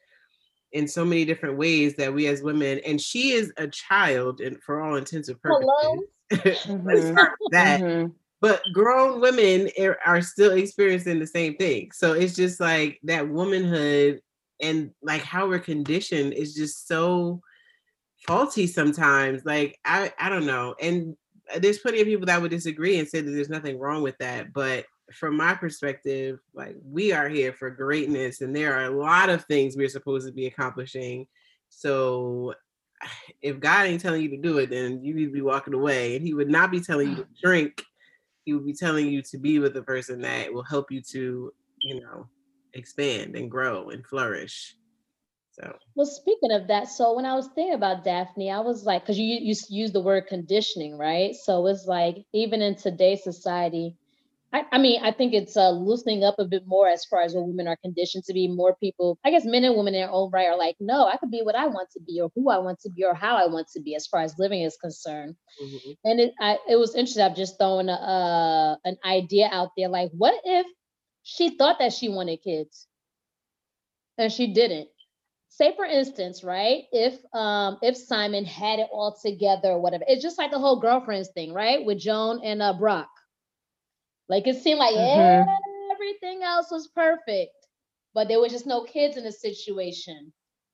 [0.72, 4.60] in so many different ways that we as women, and she is a child and
[4.62, 5.70] for all intents and purposes.
[5.80, 6.02] Hello.
[6.32, 7.16] mm-hmm.
[7.52, 7.80] that.
[7.80, 8.10] Mm-hmm.
[8.40, 9.70] But grown women
[10.04, 11.92] are still experiencing the same thing.
[11.92, 14.20] So it's just like that womanhood
[14.60, 17.40] and like how we're conditioned is just so
[18.26, 19.46] faulty sometimes.
[19.46, 20.74] Like I, I don't know.
[20.78, 21.16] And
[21.52, 24.16] Uh, there's plenty of people that would disagree and say that there's nothing wrong with
[24.18, 24.52] that.
[24.52, 29.28] But from my perspective, like we are here for greatness, and there are a lot
[29.28, 31.26] of things we're supposed to be accomplishing.
[31.68, 32.54] So
[33.42, 36.16] if God ain't telling you to do it, then you need to be walking away.
[36.16, 37.82] And He would not be telling you to drink.
[38.44, 41.52] He would be telling you to be with a person that will help you to,
[41.80, 42.28] you know,
[42.74, 44.76] expand and grow and flourish.
[45.60, 49.02] So well, speaking of that, so when I was thinking about Daphne, I was like,
[49.02, 51.34] because you you use the word conditioning, right?
[51.34, 53.96] So it's like even in today's society,
[54.52, 57.34] I, I mean, I think it's uh, loosening up a bit more as far as
[57.34, 58.48] what women are conditioned to be.
[58.48, 61.16] More people, I guess, men and women in their own right are like, no, I
[61.18, 63.36] could be what I want to be, or who I want to be, or how
[63.36, 65.36] I want to be, as far as living is concerned.
[65.62, 65.90] Mm-hmm.
[66.04, 67.22] And it, I, it was interesting.
[67.22, 70.66] I've just thrown a, uh, an idea out there, like, what if
[71.22, 72.86] she thought that she wanted kids,
[74.18, 74.88] and she didn't?
[75.56, 76.84] Say, for instance, right?
[76.92, 80.80] If um if Simon had it all together, or whatever, it's just like the whole
[80.80, 81.84] girlfriends thing, right?
[81.84, 83.08] With Joan and uh, Brock
[84.28, 85.50] like it seemed like mm-hmm.
[85.92, 87.52] everything else was perfect,
[88.14, 90.32] but there was just no kids in the situation.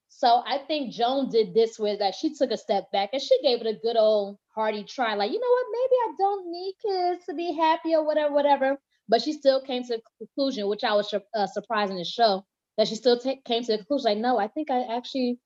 [0.08, 3.40] So I think Joan did this with that she took a step back and she
[3.42, 5.14] gave it a good old hearty try.
[5.14, 8.78] Like, you know what, maybe I don't need kids to be happy or whatever, whatever.
[9.08, 12.44] But she still came to the conclusion, which I was uh, surprised in the show,
[12.80, 15.38] that she still t- came to the conclusion, like, no, I think I actually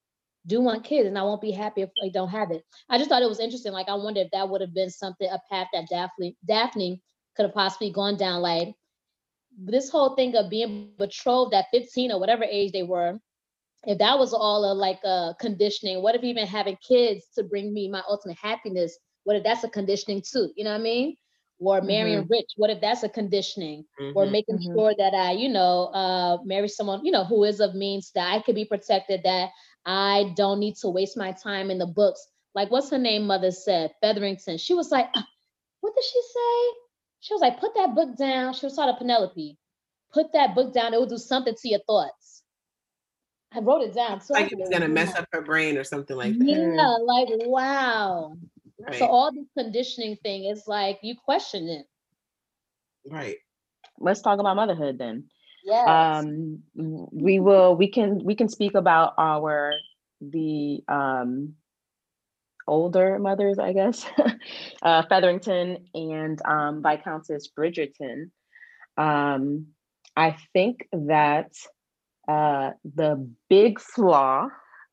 [0.47, 2.63] do want kids and I won't be happy if I don't have it.
[2.89, 3.73] I just thought it was interesting.
[3.73, 7.03] Like, I wonder if that would have been something, a path that Daphne, Daphne
[7.35, 8.41] could have possibly gone down.
[8.41, 8.69] Like
[9.59, 13.19] this whole thing of being betrothed at 15 or whatever age they were,
[13.85, 17.75] if that was all a like a conditioning, what if even having kids to bring
[17.75, 18.97] me my ultimate happiness?
[19.25, 20.53] What if that's a conditioning too?
[20.57, 21.17] You know what I mean?
[21.61, 22.33] Or marrying mm-hmm.
[22.33, 23.85] rich, what if that's a conditioning?
[24.01, 24.17] Mm-hmm.
[24.17, 24.75] Or making mm-hmm.
[24.75, 28.33] sure that I, you know, uh, marry someone, you know, who is of means that
[28.33, 29.51] I could be protected, that
[29.87, 32.27] I don't need to waste my time in the books.
[32.55, 33.27] Like what's her name?
[33.27, 34.59] Mother said Featherington.
[34.59, 35.23] She was like, uh,
[35.81, 36.79] what did she say?
[37.21, 38.55] She was like, put that book down.
[38.55, 39.59] She was talking to Penelope.
[40.13, 40.95] Put that book down.
[40.95, 42.43] It will do something to your thoughts.
[43.53, 44.21] I wrote it down.
[44.21, 46.45] So like it's gonna mess up her brain or something like that.
[46.45, 48.37] Yeah, like wow.
[48.81, 48.99] Right.
[48.99, 51.87] So all this conditioning thing is like you question it.
[53.09, 53.37] Right.
[53.99, 55.25] Let's talk about motherhood then.
[55.65, 55.89] Yes.
[55.89, 57.77] Um, we will.
[57.77, 58.23] We can.
[58.25, 59.73] We can speak about our
[60.21, 61.55] the um
[62.67, 64.07] older mothers, I guess,
[64.83, 68.31] uh, Featherington and um, Viscountess Bridgerton.
[68.97, 69.67] Um,
[70.17, 71.53] I think that
[72.29, 74.49] uh, the big flaw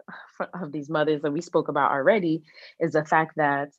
[0.53, 2.43] of these mothers that we spoke about already
[2.79, 3.69] is the fact that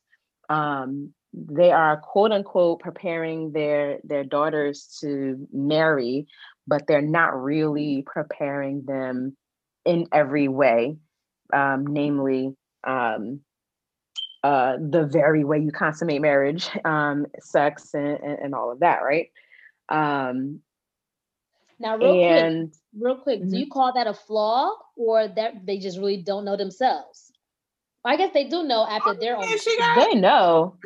[0.49, 6.27] um, they are quote unquote preparing their their daughters to marry,
[6.67, 9.35] but they're not really preparing them
[9.85, 10.97] in every way,
[11.53, 13.41] um, namely um,
[14.43, 19.01] uh, the very way you consummate marriage, um, sex, and, and, and, all of that,
[19.01, 19.31] right?
[21.83, 23.49] Now, real and, quick, real quick, mm-hmm.
[23.49, 27.31] do you call that a flaw, or that they just really don't know themselves?
[28.05, 29.45] I guess they do know after oh, their own.
[29.95, 30.77] They know.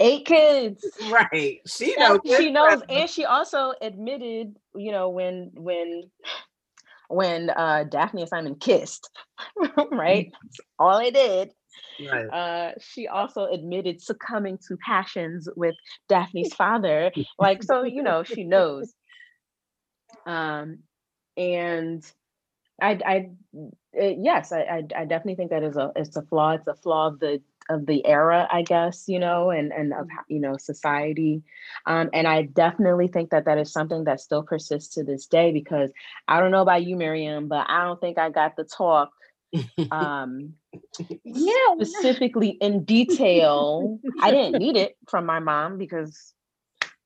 [0.00, 0.84] Eight kids.
[1.08, 1.60] Right.
[1.66, 2.20] She knows.
[2.24, 6.10] She knows, and she also admitted, you know, when when
[7.08, 9.10] when uh Daphne and Simon kissed,
[9.92, 10.32] right?
[10.78, 11.50] all they did
[12.00, 12.26] Right.
[12.26, 15.74] Uh, she also admitted succumbing to passions with
[16.08, 17.10] Daphne's father.
[17.38, 18.92] Like, so, you know, she knows.
[20.28, 20.80] Um,
[21.38, 22.04] and
[22.80, 23.30] I, I,
[23.94, 26.52] it, yes, I, I, I definitely think that is a, it's a flaw.
[26.52, 30.08] It's a flaw of the of the era, I guess, you know, and and of
[30.28, 31.42] you know society,
[31.86, 35.52] um, and I definitely think that that is something that still persists to this day
[35.52, 35.90] because
[36.28, 39.10] I don't know about you, Miriam, but I don't think I got the talk
[39.90, 40.54] um
[41.24, 41.74] yeah.
[41.80, 43.98] specifically in detail.
[44.20, 46.34] I didn't need it from my mom because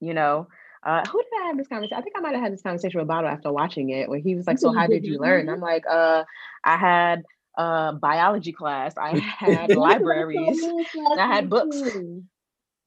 [0.01, 0.49] you know
[0.85, 3.01] uh who did i have this conversation i think i might have had this conversation
[3.01, 5.49] with Bato after watching it where he was like so how did you learn?
[5.49, 6.25] I'm like uh
[6.65, 7.25] i had
[7.57, 10.63] uh biology class i had libraries
[11.19, 11.77] i had books.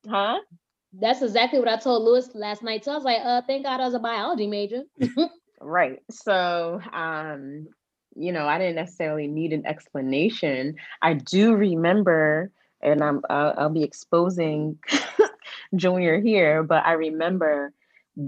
[0.10, 0.40] huh?
[0.94, 3.80] That's exactly what i told lewis last night so i was like uh thank god
[3.80, 4.84] i was a biology major.
[5.62, 6.00] Right.
[6.12, 7.68] So um
[8.16, 10.76] you know, I didn't necessarily need an explanation.
[11.02, 12.50] I do remember,
[12.82, 14.80] and I'm I'll, I'll be exposing
[15.76, 17.74] Junior here, but I remember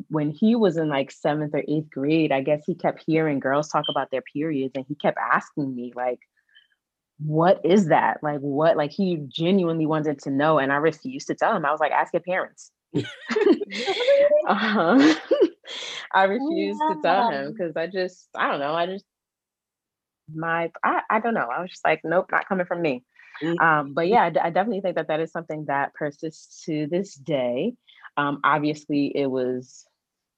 [0.10, 2.32] when he was in like seventh or eighth grade.
[2.32, 5.93] I guess he kept hearing girls talk about their periods, and he kept asking me
[5.95, 6.19] like,
[7.19, 8.21] "What is that?
[8.21, 11.65] Like, what?" Like he genuinely wanted to know, and I refused to tell him.
[11.65, 12.71] I was like, "Ask your parents."
[14.47, 15.15] uh-huh.
[16.13, 16.95] I refused yeah.
[16.95, 18.73] to tell him because I just, I don't know.
[18.73, 19.06] I just
[20.34, 23.04] my I, I don't know i was just like nope not coming from me
[23.41, 23.60] mm-hmm.
[23.63, 26.88] um, but yeah I, d- I definitely think that that is something that persists to
[26.88, 27.73] this day
[28.17, 29.86] um, obviously it was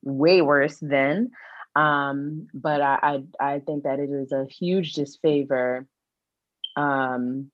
[0.03, 1.31] way worse then
[1.75, 5.87] um, but I, I, I think that it is a huge disfavor
[6.75, 7.51] um,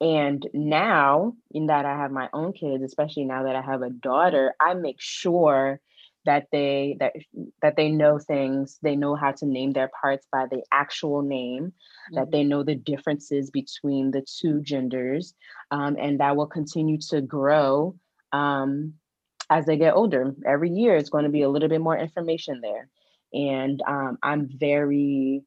[0.00, 3.88] and now in that i have my own kids especially now that i have a
[3.88, 5.80] daughter i make sure
[6.26, 7.12] that they that
[7.62, 11.66] that they know things they know how to name their parts by the actual name
[11.66, 12.16] mm-hmm.
[12.16, 15.34] that they know the differences between the two genders
[15.70, 17.96] um, and that will continue to grow
[18.36, 18.94] um,
[19.48, 22.60] as they get older, every year it's going to be a little bit more information
[22.60, 22.88] there.
[23.32, 25.42] And um, I'm very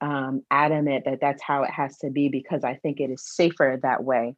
[0.00, 3.78] um, adamant that that's how it has to be because I think it is safer
[3.82, 4.36] that way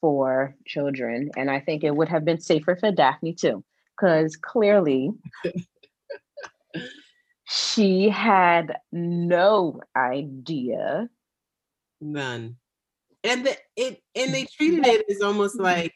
[0.00, 1.30] for children.
[1.36, 3.64] And I think it would have been safer for Daphne too,
[3.96, 5.10] because clearly
[7.44, 11.08] she had no idea.
[12.00, 12.56] None.
[13.24, 15.94] And the, it and they treated it as almost like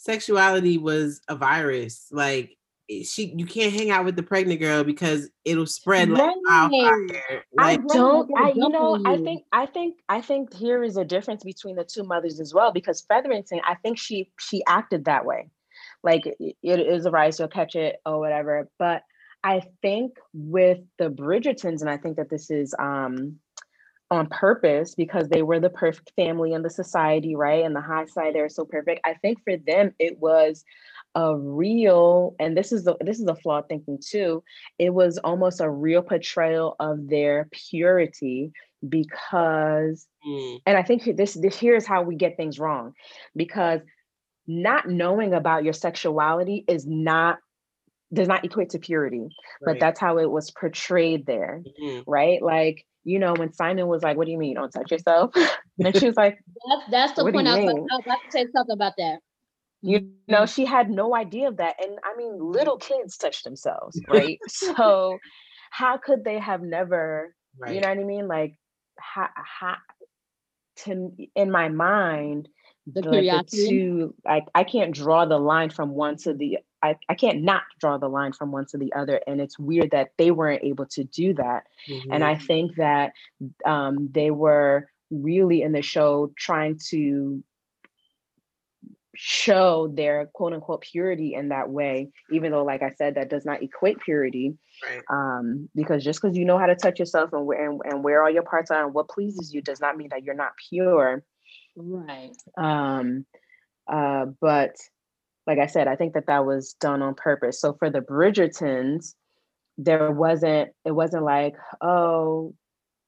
[0.00, 2.08] sexuality was a virus.
[2.10, 2.56] Like
[2.88, 7.44] she you can't hang out with the pregnant girl because it'll spread like wildfire.
[7.54, 11.04] Like, I don't I you know I think I think I think here is a
[11.04, 15.24] difference between the two mothers as well because Featherington I think she she acted that
[15.24, 15.50] way.
[16.02, 18.68] Like it is a rise, you'll catch it or whatever.
[18.78, 19.02] But
[19.44, 23.38] I think with the Bridgertons, and I think that this is um
[24.10, 27.64] on purpose because they were the perfect family in the society, right?
[27.64, 29.00] And the high side, they're so perfect.
[29.04, 30.64] I think for them it was
[31.14, 34.44] a real and this is the this is a flawed thinking too
[34.78, 38.52] it was almost a real portrayal of their purity
[38.88, 40.60] because mm.
[40.66, 42.92] and i think this this here's how we get things wrong
[43.34, 43.80] because
[44.46, 47.38] not knowing about your sexuality is not
[48.12, 49.30] does not equate to purity right.
[49.64, 52.08] but that's how it was portrayed there mm-hmm.
[52.08, 55.32] right like you know when simon was like what do you mean don't touch yourself
[55.78, 58.46] and she was like that's, that's the point i was, I was about to say
[58.52, 59.20] something about that
[59.82, 60.32] you mm-hmm.
[60.32, 61.82] know, she had no idea of that.
[61.82, 64.38] And I mean, little kids touch themselves, right?
[64.48, 65.18] so
[65.70, 67.74] how could they have never, right.
[67.74, 68.28] you know what I mean?
[68.28, 68.56] Like,
[68.98, 69.76] how, how,
[70.84, 72.48] to in my mind,
[72.86, 76.96] the, like the two, like I can't draw the line from one to the I,
[77.08, 79.20] I can't not draw the line from one to the other.
[79.26, 81.64] And it's weird that they weren't able to do that.
[81.88, 82.12] Mm-hmm.
[82.12, 82.44] And I mm-hmm.
[82.44, 83.12] think that
[83.64, 87.42] um, they were really in the show trying to
[89.16, 93.44] show their quote unquote purity in that way, even though, like I said, that does
[93.44, 94.56] not equate purity.
[94.88, 95.02] Right.
[95.10, 98.22] Um, because just because you know how to touch yourself and where and, and where
[98.22, 101.22] all your parts are and what pleases you does not mean that you're not pure.
[101.76, 102.34] Right.
[102.56, 103.26] Um,
[103.86, 104.76] uh, but
[105.50, 107.60] like I said, I think that that was done on purpose.
[107.60, 109.14] So for the Bridgertons,
[109.78, 112.54] there wasn't it wasn't like oh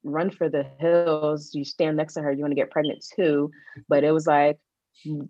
[0.04, 3.50] run for the hills you stand next to her you want to get pregnant too
[3.88, 4.58] but it was like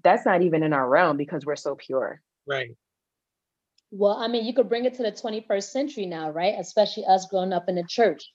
[0.02, 2.20] that's not even in our realm because we're so pure.
[2.46, 2.70] Right.
[3.90, 6.54] Well, I mean, you could bring it to the 21st century now, right?
[6.58, 8.32] Especially us growing up in the church.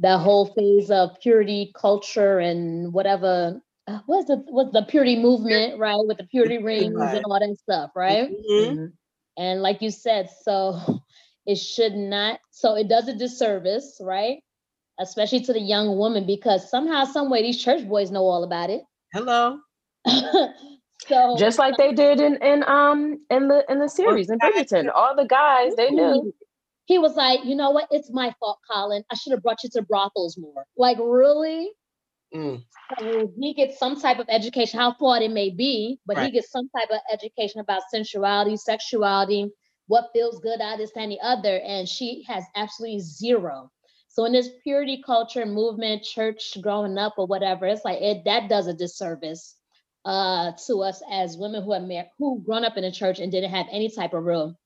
[0.00, 5.78] That whole phase of purity culture and whatever uh, what's the what's the purity movement,
[5.78, 5.96] right?
[5.96, 7.16] With the purity rings right.
[7.16, 8.28] and all that stuff, right?
[8.28, 8.52] Mm-hmm.
[8.52, 8.86] mm-hmm.
[9.38, 11.00] And like you said, so
[11.46, 14.42] it should not, so it does a disservice, right?
[14.98, 18.68] Especially to the young woman, because somehow, some way, these church boys know all about
[18.68, 18.82] it.
[19.14, 19.60] Hello.
[20.08, 24.90] so just like they did in in um in the in the series in Bridgerton,
[24.92, 26.34] all the guys they knew.
[26.86, 27.86] He was like, you know what?
[27.90, 29.04] It's my fault, Colin.
[29.12, 30.64] I should have brought you to brothels more.
[30.76, 31.70] Like, really?
[32.34, 32.62] Mm.
[32.98, 36.26] So he gets some type of education, how flawed it may be, but right.
[36.26, 39.50] he gets some type of education about sensuality, sexuality,
[39.86, 41.60] what feels good out of this and the other.
[41.60, 43.70] And she has absolutely zero.
[44.08, 48.48] So in this purity culture movement, church growing up or whatever, it's like it that
[48.48, 49.54] does a disservice
[50.04, 53.30] uh, to us as women who have mar- who grown up in a church and
[53.30, 54.58] didn't have any type of real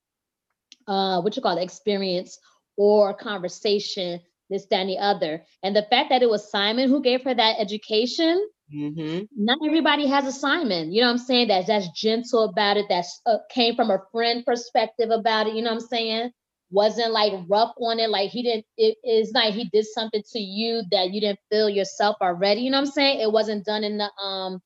[0.86, 2.38] uh, what you call it, experience
[2.76, 4.20] or conversation,
[4.52, 5.44] this, that, and the other.
[5.62, 9.24] And the fact that it was Simon who gave her that education, mm-hmm.
[9.36, 10.92] not everybody has a Simon.
[10.92, 11.48] You know what I'm saying?
[11.48, 12.86] That that's gentle about it.
[12.88, 15.54] That uh, came from a friend perspective about it.
[15.54, 16.30] You know what I'm saying?
[16.70, 18.10] Wasn't like rough on it.
[18.10, 18.66] Like he didn't.
[18.76, 22.62] It is like he did something to you that you didn't feel yourself already.
[22.62, 23.20] You know what I'm saying?
[23.20, 24.60] It wasn't done in the um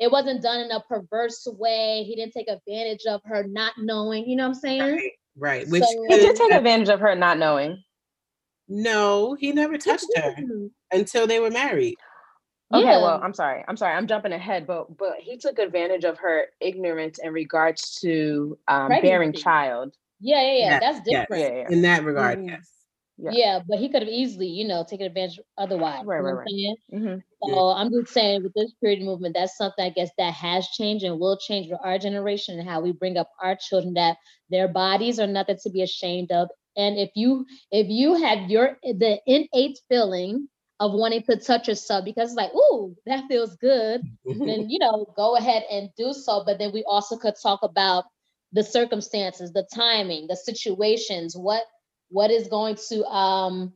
[0.00, 2.04] it wasn't done in a perverse way.
[2.06, 4.80] He didn't take advantage of her not knowing, you know what I'm saying?
[4.82, 5.12] Right.
[5.36, 5.68] right.
[5.68, 7.82] Which so, he did take advantage of her not knowing.
[8.68, 10.36] No, he never touched her
[10.92, 11.96] until they were married.
[12.72, 12.98] Okay, yeah.
[12.98, 13.62] well, I'm sorry.
[13.68, 13.94] I'm sorry.
[13.94, 18.88] I'm jumping ahead, but but he took advantage of her ignorance in regards to um,
[18.88, 19.94] bearing child.
[20.20, 20.56] Yeah, yeah, yeah.
[20.56, 21.42] Yes, That's different.
[21.42, 21.50] Yes.
[21.52, 21.76] Yeah, yeah.
[21.76, 22.48] In that regard, mm-hmm.
[22.48, 22.70] yes.
[23.16, 23.30] Yeah.
[23.32, 23.60] yeah.
[23.68, 26.04] but he could have easily, you know, taken advantage otherwise.
[26.04, 27.00] Right, you know right, right.
[27.00, 27.18] Mm-hmm.
[27.48, 27.74] So yeah.
[27.74, 31.20] I'm just saying with this purity movement, that's something I guess that has changed and
[31.20, 34.16] will change for our generation and how we bring up our children that
[34.50, 36.48] their bodies are nothing to be ashamed of.
[36.76, 40.48] And if you if you have your the innate feeling
[40.80, 45.06] of wanting to touch yourself because it's like, ooh, that feels good, then you know,
[45.16, 46.42] go ahead and do so.
[46.44, 48.04] But then we also could talk about
[48.52, 51.62] the circumstances, the timing, the situations, what
[52.10, 53.72] what is going to um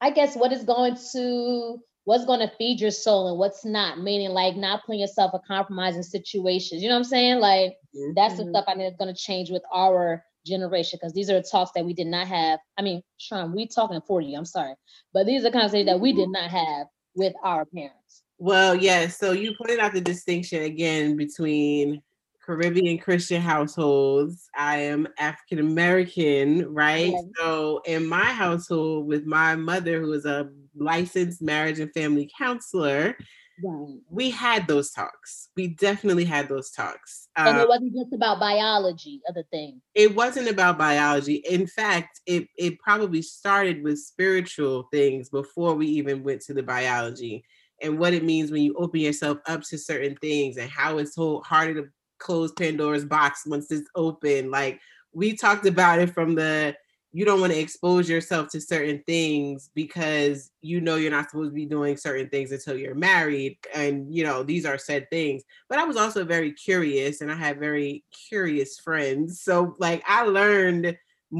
[0.00, 4.00] I guess what is going to what's going to feed your soul and what's not,
[4.00, 6.82] meaning like not putting yourself in compromising situations.
[6.82, 7.40] You know what I'm saying?
[7.40, 8.14] Like mm-hmm.
[8.14, 8.52] that's the mm-hmm.
[8.52, 11.84] stuff I think is going to change with our generation because these are talks that
[11.84, 12.58] we did not have.
[12.78, 14.74] I mean, Sean, we talking 40, I'm sorry,
[15.12, 18.22] but these are conversations that we did not have with our parents.
[18.38, 18.84] Well, yes.
[18.84, 22.02] Yeah, so you pointed out the distinction again between
[22.44, 24.48] Caribbean Christian households.
[24.56, 27.12] I am African American, right?
[27.12, 27.20] Yeah.
[27.36, 33.16] So in my household, with my mother, who is a licensed marriage and family counselor,
[33.62, 33.98] right.
[34.10, 35.48] we had those talks.
[35.56, 37.28] We definitely had those talks.
[37.36, 39.80] And um, it wasn't just about biology of the thing.
[39.94, 41.36] It wasn't about biology.
[41.48, 46.62] In fact, it it probably started with spiritual things before we even went to the
[46.62, 47.44] biology
[47.80, 51.14] and what it means when you open yourself up to certain things and how it's
[51.14, 51.88] so hard to
[52.18, 54.50] close Pandora's box once it's open.
[54.50, 54.80] Like
[55.12, 56.74] we talked about it from the
[57.12, 61.50] you don't want to expose yourself to certain things because you know you're not supposed
[61.50, 65.42] to be doing certain things until you're married and you know these are said things.
[65.68, 69.40] But i was also very curious and i had very curious friends.
[69.40, 70.96] So like i learned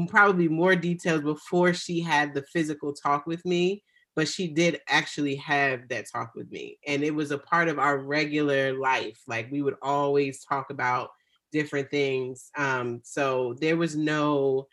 [0.07, 3.83] probably more details before she had the physical talk with me
[4.15, 6.77] but she did actually have that talk with me.
[6.85, 11.11] And it was a part of our regular life like we would always talk about
[11.51, 12.51] different things.
[12.57, 14.67] Um so there was no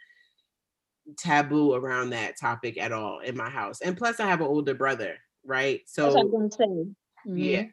[1.18, 4.74] taboo around that topic at all in my house and plus i have an older
[4.74, 6.64] brother right so I'm going to say.
[6.64, 7.38] Mm-hmm.
[7.38, 7.64] yeah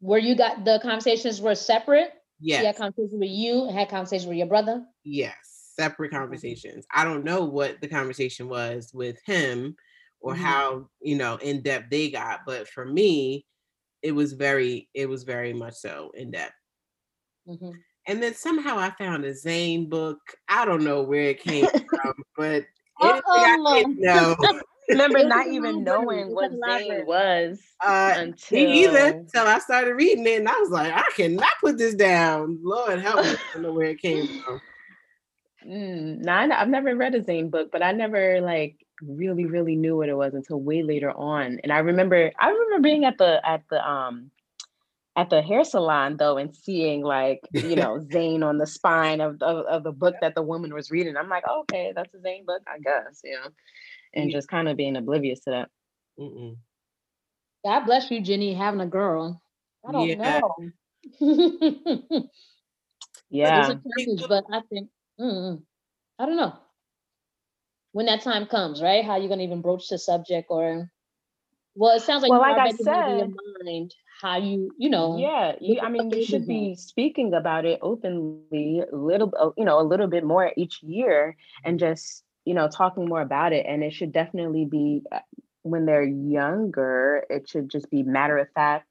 [0.00, 4.36] where you got the conversations were separate yeah had conversations with you had conversations with
[4.36, 5.34] your brother yes
[5.74, 9.74] separate conversations i don't know what the conversation was with him
[10.20, 10.42] or mm-hmm.
[10.42, 13.44] how you know in depth they got but for me
[14.02, 16.54] it was very it was very much so in depth
[17.48, 17.70] mm-hmm.
[18.08, 22.14] And then somehow i found a zane book i don't know where it came from
[22.36, 22.64] but
[23.00, 24.34] I know.
[24.88, 30.26] remember not even knowing what Zane was uh, until me either until I started reading
[30.26, 32.58] it, and I was like, I cannot put this down.
[32.62, 34.60] Lord help me, I don't know where it came from.
[35.66, 39.96] Mm, nah, I've never read a Zane book, but I never like really really knew
[39.96, 43.40] what it was until way later on and i remember i remember being at the
[43.48, 44.28] at the um
[45.18, 49.42] at the hair salon though and seeing like you know zane on the spine of,
[49.42, 52.20] of, of the book that the woman was reading i'm like oh, okay that's a
[52.20, 53.48] zane book i guess you know
[54.14, 54.36] and yeah.
[54.36, 55.68] just kind of being oblivious to that
[56.18, 56.56] Mm-mm.
[57.64, 59.42] god bless you jenny having a girl
[59.86, 60.40] i don't yeah.
[60.40, 60.54] know
[63.30, 64.88] yeah but, but i think
[65.20, 65.60] mm,
[66.18, 66.54] i don't know
[67.92, 69.04] when that time comes, right?
[69.04, 70.90] How you gonna even broach the subject or
[71.74, 75.16] well, it sounds like well, like I said, in mind how you, you know.
[75.18, 79.64] Yeah, you, I mean, you should be speaking about it openly, a little, uh, you
[79.64, 83.66] know, a little bit more each year, and just you know, talking more about it.
[83.68, 85.20] And it should definitely be uh,
[85.62, 87.24] when they're younger.
[87.28, 88.86] It should just be matter of fact,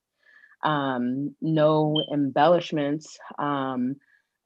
[0.63, 3.95] um, no embellishments, um,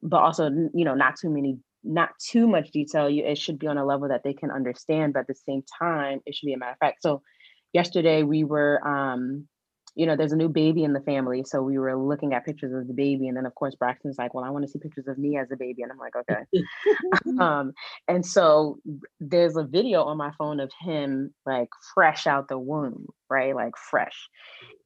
[0.02, 3.10] but also you know, not too many not too much detail.
[3.10, 5.64] You, it should be on a level that they can understand, but at the same
[5.80, 7.02] time, it should be a matter of fact.
[7.02, 7.22] So
[7.74, 9.48] yesterday we were, um,
[9.96, 11.44] you know, there's a new baby in the family.
[11.46, 13.28] So we were looking at pictures of the baby.
[13.28, 15.52] And then of course Braxton's like, well, I want to see pictures of me as
[15.52, 15.84] a baby.
[15.84, 17.40] And I'm like, okay.
[17.40, 17.74] um,
[18.08, 18.80] and so
[19.20, 23.54] there's a video on my phone of him like fresh out the womb, right?
[23.54, 24.30] Like fresh.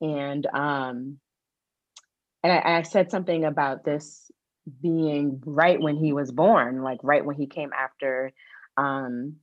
[0.01, 1.19] And um,
[2.43, 4.29] and I, I said something about this
[4.81, 8.31] being right when he was born, like right when he came after,
[8.77, 9.37] um,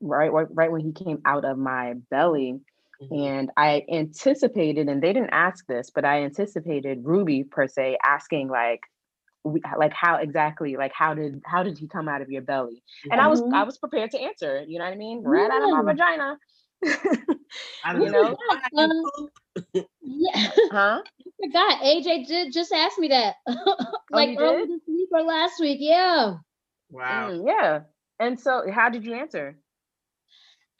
[0.00, 2.60] right, right, right when he came out of my belly.
[3.02, 3.14] Mm-hmm.
[3.14, 8.48] And I anticipated, and they didn't ask this, but I anticipated Ruby per se asking
[8.48, 8.80] like,
[9.44, 12.82] we, like how exactly, like how did how did he come out of your belly?
[13.10, 13.66] And I was I mm-hmm.
[13.66, 14.64] was prepared to answer.
[14.66, 15.22] You know what I mean?
[15.24, 16.38] Right out of my vagina.
[16.84, 18.36] you know?
[20.02, 20.50] yeah.
[20.70, 21.02] Huh?
[21.02, 21.82] I forgot.
[21.82, 23.34] AJ did just ask me that.
[24.10, 25.78] like oh, earlier this week or last week.
[25.80, 26.34] Yeah.
[26.90, 27.30] Wow.
[27.30, 27.80] Mm, yeah.
[28.20, 29.56] And so how did you answer?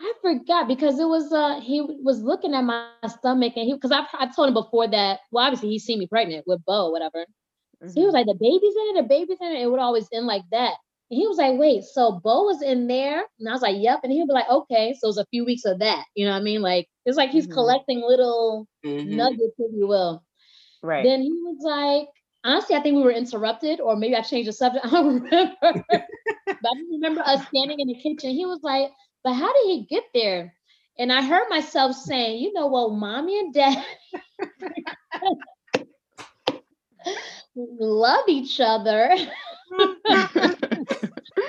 [0.03, 3.93] I forgot because it was uh he was looking at my stomach and he because
[3.93, 7.19] I I told him before that well obviously he's seen me pregnant with Bo whatever
[7.19, 7.89] mm-hmm.
[7.89, 8.17] so he was mm-hmm.
[8.17, 10.75] like the baby's in it the baby's in it it would always end like that
[11.13, 13.23] and he was like, wait, so Bo was in there?
[13.39, 14.01] And I was like, yep.
[14.03, 14.95] And he'd be like, okay.
[14.99, 16.07] So it was a few weeks of that.
[16.15, 16.63] You know what I mean?
[16.63, 17.53] Like, it's like he's mm-hmm.
[17.53, 19.15] collecting little mm-hmm.
[19.15, 20.25] nuggets, if you will.
[20.83, 21.05] Right.
[21.05, 22.09] Then he was like,
[22.45, 24.87] honestly, I think we were interrupted, or maybe I changed the subject.
[24.87, 25.55] I don't remember.
[25.61, 26.01] but
[26.49, 28.31] I remember us standing in the kitchen.
[28.31, 28.89] He was like,
[29.25, 30.55] but how did he get there?
[30.99, 33.83] And I heard myself saying, you know what, mommy and dad
[37.57, 39.11] love each other.
[39.79, 39.97] and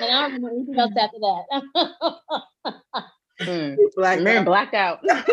[0.00, 1.44] don't remember anything else after that.
[3.42, 3.76] mm.
[3.96, 5.00] Blacked Man, blacked out.
[5.10, 5.24] I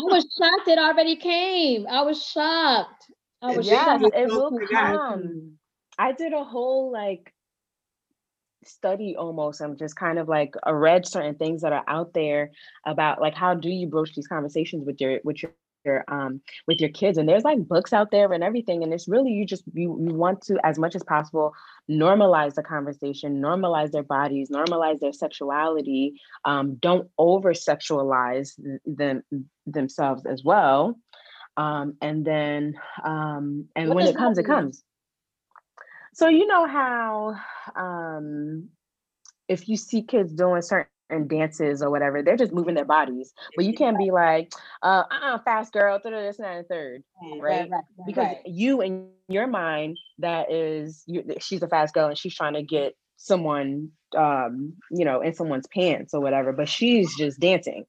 [0.00, 1.86] was shocked it already came.
[1.86, 3.10] I was shocked.
[3.42, 4.14] I was yes, shocked.
[4.14, 5.58] it will come.
[5.98, 7.33] I did a whole like
[8.68, 12.50] study almost i'm just kind of like I read certain things that are out there
[12.86, 15.52] about like how do you broach these conversations with your with your
[15.84, 17.18] your um with your kids?
[17.18, 20.14] And there's like books out there and everything and it's really you just you, you
[20.14, 21.52] want to as much as possible
[21.90, 26.14] normalize the conversation normalize their bodies normalize their sexuality
[26.46, 29.22] um, don't over sexualize them
[29.66, 30.98] themselves as well
[31.58, 34.82] um, and then um, and What when it comes it comes
[36.14, 37.34] so you know how
[37.76, 38.68] um
[39.48, 43.34] if you see kids doing certain dances or whatever, they're just moving their bodies.
[43.54, 44.52] But you can't be like,
[44.82, 47.04] uh, uh fast girl, da, this and that third,
[47.40, 47.68] right?
[47.68, 48.38] right, right, Because right.
[48.46, 52.62] you in your mind, that is you, she's a fast girl and she's trying to
[52.62, 57.84] get someone um, you know, in someone's pants or whatever, but she's just dancing.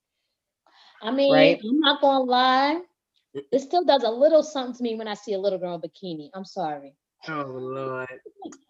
[1.02, 1.60] I mean, right?
[1.64, 2.82] I'm not gonna lie.
[3.52, 5.82] It still does a little something to me when I see a little girl in
[5.82, 6.30] bikini.
[6.34, 6.96] I'm sorry.
[7.28, 8.08] Oh Lord.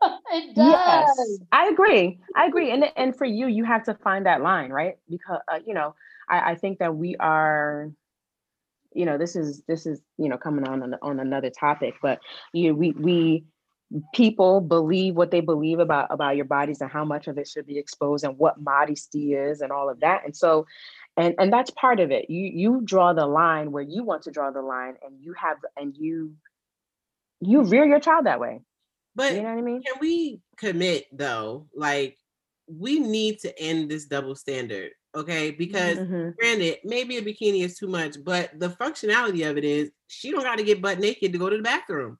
[0.31, 0.67] it does.
[0.69, 2.19] Yes, I agree.
[2.35, 2.71] I agree.
[2.71, 4.95] And and for you, you have to find that line, right?
[5.09, 5.95] Because uh, you know,
[6.29, 7.91] I, I think that we are,
[8.93, 12.19] you know, this is this is you know coming on on, on another topic, but
[12.53, 13.45] you we we
[14.13, 17.67] people believe what they believe about about your bodies and how much of it should
[17.67, 20.23] be exposed and what modesty is and all of that.
[20.25, 20.65] And so
[21.17, 22.29] and and that's part of it.
[22.29, 25.57] You you draw the line where you want to draw the line and you have
[25.77, 26.33] and you
[27.41, 28.61] you rear your child that way.
[29.15, 29.83] But You know what I mean?
[29.83, 31.67] can we commit though?
[31.75, 32.17] Like
[32.67, 35.51] we need to end this double standard, okay?
[35.51, 36.35] Because Mhm.
[36.37, 40.43] granted, maybe a bikini is too much, but the functionality of it is she don't
[40.43, 42.17] got to get butt naked to go to the bathroom.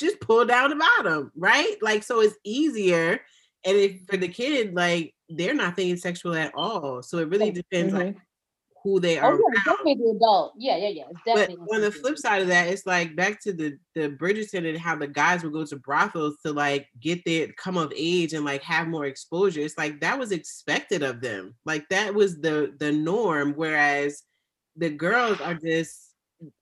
[0.00, 1.76] Just pull down the bottom, right?
[1.82, 3.20] Like so it's easier.
[3.64, 7.02] And if for the kid, like they're not thinking sexual at all.
[7.02, 8.16] So it really depends like
[8.84, 9.32] who they are.
[9.32, 9.40] Oh are.
[9.54, 10.52] yeah, definitely the adult.
[10.58, 11.04] Yeah, yeah, yeah.
[11.10, 14.68] It's But on the flip side of that, it's like back to the the Bridgerton
[14.68, 18.34] and how the guys would go to brothels to like get their come of age
[18.34, 19.60] and like have more exposure.
[19.60, 21.54] It's like that was expected of them.
[21.64, 23.54] Like that was the the norm.
[23.56, 24.22] Whereas
[24.76, 26.12] the girls are just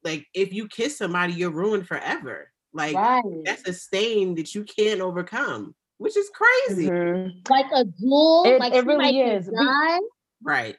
[0.05, 2.51] like if you kiss somebody, you're ruined forever.
[2.73, 3.23] Like right.
[3.45, 6.89] that's a stain that you can't overcome, which is crazy.
[6.89, 7.51] Mhm.
[7.51, 9.47] like a jewel, It- like it really is.
[9.47, 9.99] could die.
[10.41, 10.77] Right.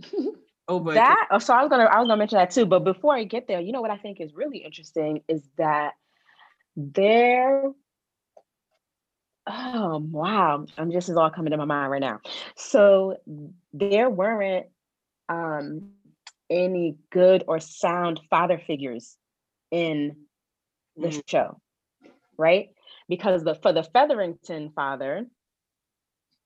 [0.68, 2.84] Over a that oh, so i was gonna i was gonna mention that too but
[2.84, 5.92] before i get there you know what i think is really interesting is that
[6.76, 7.70] there
[9.46, 12.20] oh wow i'm just is all coming to my mind right now.
[12.56, 13.16] So
[13.72, 14.66] there weren't
[15.28, 15.90] um
[16.50, 19.16] any good or sound father figures
[19.70, 20.16] in
[20.96, 21.22] the Mhm.
[21.28, 21.60] show
[22.36, 22.70] right?
[23.08, 25.26] Because the for the featherington father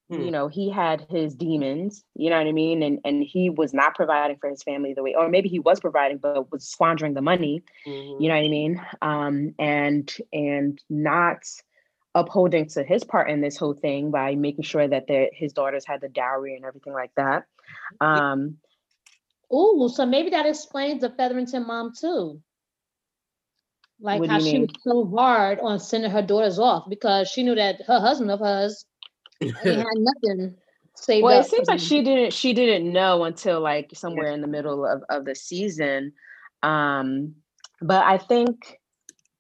[0.08, 0.28] Hmm.
[0.28, 3.74] you know he had his demons you know what i mean and and he was
[3.74, 7.14] not providing for his family the way or maybe he was providing but was squandering
[7.14, 8.18] the money Mhm.
[8.18, 11.42] you know what i mean um and and not
[12.14, 15.84] upholding to his part in this whole thing by making sure that their his daughters
[15.86, 17.44] had the dowry and everything like that
[18.00, 18.56] um
[19.52, 22.42] Ooh, so maybe that explains the Featherington mom too.
[24.00, 24.60] Like how she mean?
[24.60, 28.40] was so hard on sending her daughters off because she knew that her husband of
[28.40, 28.86] hers
[29.40, 30.54] he had nothing
[30.94, 34.48] saved well it seems like she didn't she didn't know until like somewhere in the
[34.48, 36.12] middle of, of the season
[36.62, 37.34] um
[37.80, 38.78] but i think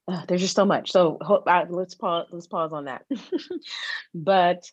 [0.08, 0.90] uh, there's just so much.
[0.90, 3.04] So ho- I, let's pause let's pause on that.
[4.14, 4.64] But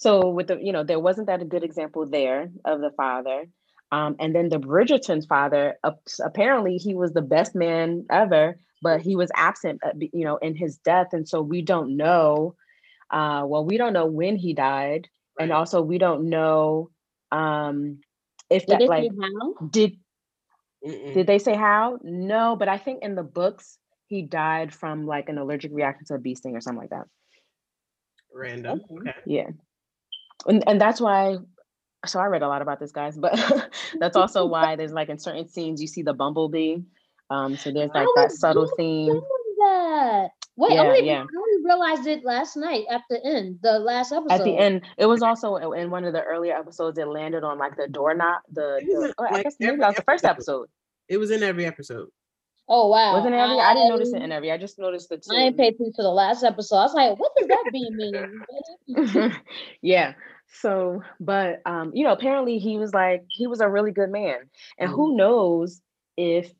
[0.00, 3.44] so with the you know there wasn't that a good example there of the father
[3.92, 5.92] um and then the bridgerton's father uh,
[6.24, 10.56] apparently he was the best man ever but he was absent uh, you know in
[10.56, 12.54] his death and so we don't know
[13.10, 15.08] uh well we don't know when he died
[15.38, 16.90] and also we don't know
[17.32, 17.98] um
[18.50, 19.66] if Did that they like say how?
[19.68, 19.96] did
[20.86, 21.14] Mm-mm.
[21.14, 25.28] did they say how no but i think in the books he died from like
[25.28, 27.06] an allergic reaction to a bee sting or something like that
[28.32, 28.80] Random.
[28.90, 29.10] Okay.
[29.10, 29.18] Okay.
[29.26, 29.48] yeah
[30.46, 31.36] and, and that's why
[32.06, 33.38] so i read a lot about this guys but
[34.00, 36.78] that's also why there's like in certain scenes you see the bumblebee
[37.28, 39.20] um so there's like I that subtle just theme
[39.60, 40.30] that.
[40.60, 41.22] Wait, Yeah, I, only, yeah.
[41.22, 44.30] I only realized it last night at the end, the last episode.
[44.34, 47.42] at the end it was also in- in one of the earlier episodes it landed
[47.44, 50.02] on like the doorknob the, the in, oh, i like, guess maybe that was the
[50.02, 50.64] first episode.
[50.64, 50.68] episode
[51.08, 52.08] It was in every episode.
[52.68, 53.14] Oh wow!
[53.14, 55.40] wasn't it every i didn't notice it in every i just noticed the two I
[55.44, 56.76] ain't paid attention to the last episode.
[56.76, 57.90] I was like, what does that be
[58.86, 59.32] mean?
[59.82, 60.12] yeah
[60.62, 64.50] so but um you know apparently he was like he was a really good man
[64.78, 65.80] and who knows
[66.16, 66.52] if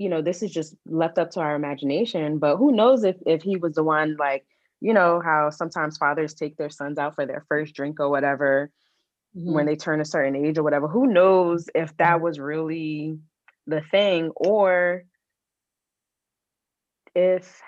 [0.00, 3.42] you know this is just left up to our imagination but who knows if if
[3.42, 4.46] he was the one like
[4.80, 8.70] you know how sometimes fathers take their sons out for their first drink or whatever
[9.36, 9.52] Mm-hmm.
[9.52, 13.16] when they turn a certain age or whatever who knows if that was really
[13.68, 15.04] the thing or
[17.14, 17.62] if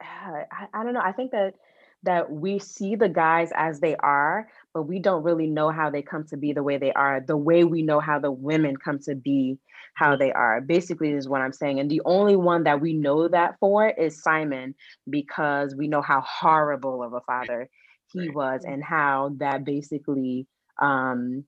[0.00, 1.56] I, I don't know i think that
[2.04, 6.02] that we see the guys as they are but we don't really know how they
[6.02, 8.98] come to be the way they are the way we know how the women come
[8.98, 9.58] to be
[9.94, 13.28] how they are basically is what i'm saying and the only one that we know
[13.28, 14.74] that for is simon
[15.08, 17.68] because we know how horrible of a father
[18.12, 20.46] he was and how that basically
[20.80, 21.44] um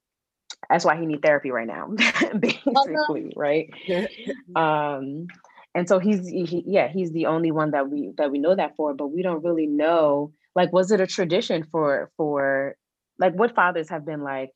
[0.69, 1.89] that's why he need therapy right now
[2.39, 3.71] basically right?
[4.57, 5.27] Um
[5.77, 8.75] and so he's he, yeah he's the only one that we that we know that
[8.77, 12.75] for but we don't really know like was it a tradition for for
[13.21, 14.51] like what fathers have been like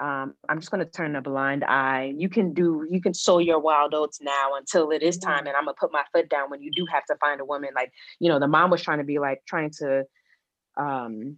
[0.00, 2.12] um, i'm just going to turn a blind eye.
[2.16, 5.54] You can do you can sow your wild oats now until it is time and
[5.54, 7.70] i'm going to put my foot down when you do have to find a woman.
[7.74, 10.04] Like you know the mom was trying to be like trying to
[10.76, 11.36] um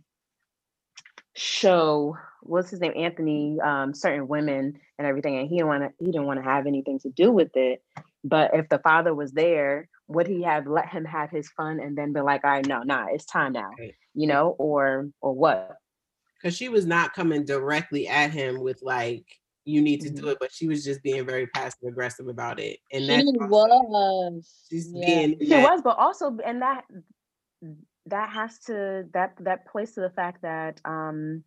[1.34, 5.90] show what's his name anthony um certain women and everything and he didn't want to
[5.98, 7.82] he didn't want to have anything to do with it
[8.22, 11.96] but if the father was there would he have let him have his fun and
[11.96, 13.94] then be like all right no nah it's time now right.
[14.14, 15.76] you know or or what
[16.40, 19.24] because she was not coming directly at him with like
[19.64, 20.24] you need to mm-hmm.
[20.24, 24.66] do it but she was just being very passive aggressive about it and that was
[24.70, 25.06] she's yeah.
[25.06, 26.84] being she was but also and that
[28.06, 31.42] that has to that that plays to the fact that um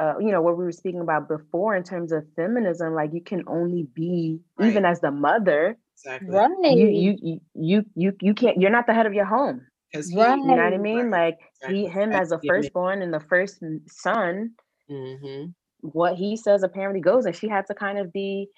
[0.00, 3.20] uh, you know what we were speaking about before in terms of feminism like you
[3.20, 4.68] can only be right.
[4.68, 6.30] even as the mother exactly.
[6.30, 9.60] right you, you you you you can't you're not the head of your home
[9.94, 10.38] right.
[10.38, 11.26] you know what i mean right.
[11.26, 11.80] like exactly.
[11.80, 14.52] he him as a firstborn and the first son
[14.90, 15.50] mm-hmm.
[15.80, 18.48] what he says apparently goes and she had to kind of be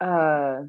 [0.00, 0.60] uh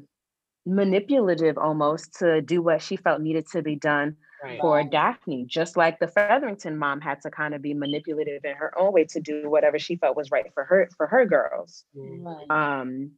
[0.66, 4.60] manipulative almost to do what she felt needed to be done right.
[4.60, 8.76] for Daphne, just like the Featherington mom had to kind of be manipulative in her
[8.78, 11.84] own way to do whatever she felt was right for her for her girls.
[11.94, 12.50] Right.
[12.50, 13.12] Um,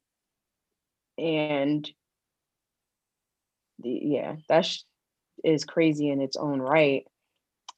[1.17, 1.91] and
[3.81, 4.69] the, yeah, that
[5.45, 7.07] is crazy in its own right.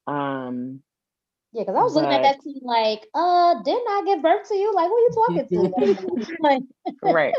[0.06, 0.82] Um,
[1.52, 4.48] yeah, because I was but, looking at that scene like, uh, didn't I give birth
[4.48, 4.74] to you?
[4.74, 6.36] Like, who are you talking to?
[6.40, 6.62] like,
[7.02, 7.34] right.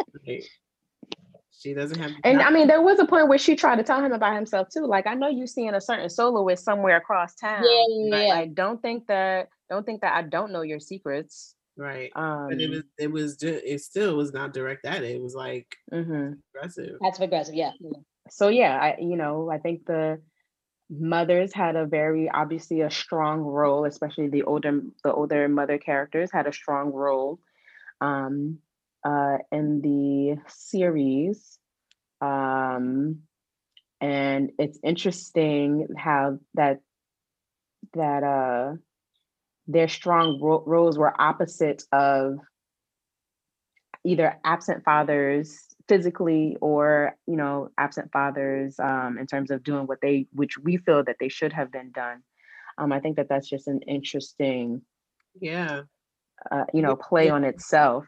[1.61, 2.11] She doesn't have.
[2.23, 4.69] And I mean, there was a point where she tried to tell him about himself
[4.69, 4.87] too.
[4.87, 7.63] Like, I know you're seeing a certain soloist somewhere across town.
[7.63, 8.33] Yeah, yeah.
[8.33, 9.49] Like, don't think that.
[9.69, 11.55] Don't think that I don't know your secrets.
[11.77, 12.11] Right.
[12.15, 12.83] Um, but it was.
[12.97, 13.37] It was.
[13.43, 15.15] It still was not direct at it.
[15.15, 16.33] It was like mm-hmm.
[16.55, 16.95] aggressive.
[16.99, 17.53] That's aggressive.
[17.53, 17.71] Yeah.
[18.29, 20.19] So yeah, I you know I think the
[20.89, 26.31] mothers had a very obviously a strong role, especially the older the older mother characters
[26.31, 27.39] had a strong role.
[28.01, 28.57] Um,
[29.03, 31.57] uh, in the series.
[32.21, 33.21] Um,
[33.99, 36.79] and it's interesting how that
[37.93, 38.73] that uh,
[39.67, 42.39] their strong ro- roles were opposite of
[44.03, 49.99] either absent fathers physically or you know absent fathers um, in terms of doing what
[50.01, 52.23] they which we feel that they should have been done
[52.77, 54.81] um, i think that that's just an interesting
[55.39, 55.81] yeah
[56.49, 58.05] uh, you know play on itself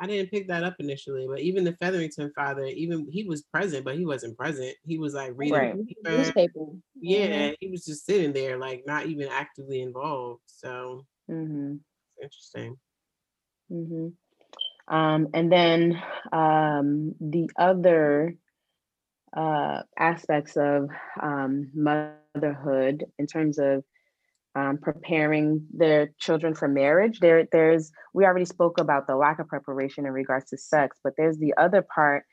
[0.00, 3.84] I didn't pick that up initially, but even the Featherington father, even he was present,
[3.84, 4.74] but he wasn't present.
[4.84, 5.76] He was like reading right.
[6.04, 6.66] newspaper.
[7.00, 7.54] Yeah, mm-hmm.
[7.60, 10.42] he was just sitting there, like not even actively involved.
[10.46, 11.76] So mm-hmm.
[12.20, 12.76] interesting.
[13.70, 14.94] Mm-hmm.
[14.94, 18.34] Um, and then um, the other
[19.36, 20.90] uh, aspects of
[21.22, 23.84] um, motherhood in terms of
[24.54, 27.20] um, preparing their children for marriage.
[27.20, 31.14] There, there's we already spoke about the lack of preparation in regards to sex, but
[31.16, 32.24] there's the other part.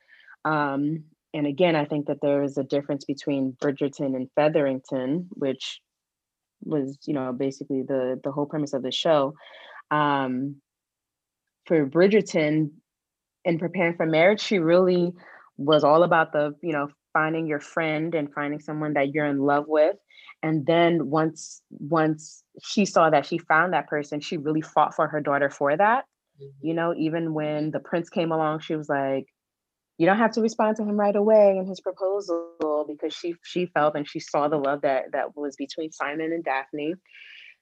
[0.46, 5.82] Um, and again, I think that there is a difference between Bridgerton and Featherington, which
[6.64, 9.34] was, you know, basically the the whole premise of the show.
[9.90, 10.58] Um,
[11.66, 12.72] for Bridgerton,
[13.46, 15.14] in preparing for marriage, she really
[15.58, 19.40] was all about the, you know, finding your friend and finding someone that you're in
[19.40, 19.96] love with.
[20.44, 25.08] And then once once she saw that she found that person she really fought for
[25.08, 26.06] her daughter for that.
[26.42, 26.68] Mm-hmm.
[26.68, 29.28] you know even when the prince came along she was like
[29.98, 33.66] you don't have to respond to him right away in his proposal because she she
[33.68, 36.96] felt and she saw the love that that was between simon and daphne.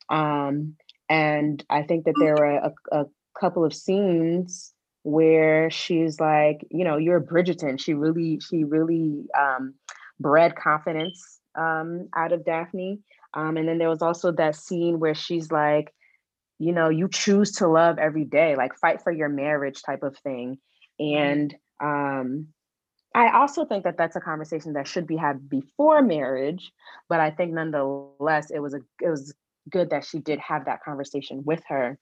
[0.09, 0.75] Um
[1.09, 3.05] and i think that there were a, a
[3.39, 4.73] couple of scenes
[5.09, 9.73] where she's like you know you're bridgerton she really she really um
[10.19, 12.99] bred confidence um, out of Daphne.
[13.33, 15.93] Um, and then there was also that scene where she's like,
[16.57, 20.17] you know, you choose to love every day, like fight for your marriage type of
[20.17, 20.57] thing.
[20.99, 21.17] Mm-hmm.
[21.17, 22.47] And um,
[23.15, 26.71] I also think that that's a conversation that should be had before marriage,
[27.07, 29.33] but I think nonetheless, it was a it was
[29.69, 31.97] good that she did have that conversation with her.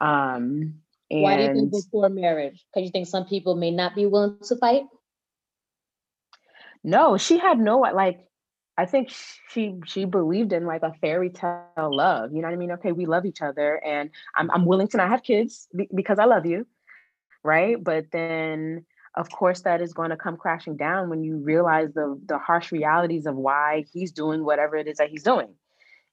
[0.00, 0.80] Um,
[1.14, 2.64] And Why do you think before marriage?
[2.74, 4.82] Because you think some people may not be willing to fight?
[6.84, 8.20] no, she had no like
[8.76, 9.14] I think
[9.48, 12.32] she she believed in like a fairy tale love.
[12.32, 12.72] You know what I mean?
[12.72, 16.24] Okay, we love each other and I'm I'm willing to not have kids because I
[16.24, 16.66] love you.
[17.44, 17.82] Right?
[17.82, 18.84] But then
[19.16, 22.72] of course that is going to come crashing down when you realize the the harsh
[22.72, 25.54] realities of why he's doing whatever it is that he's doing.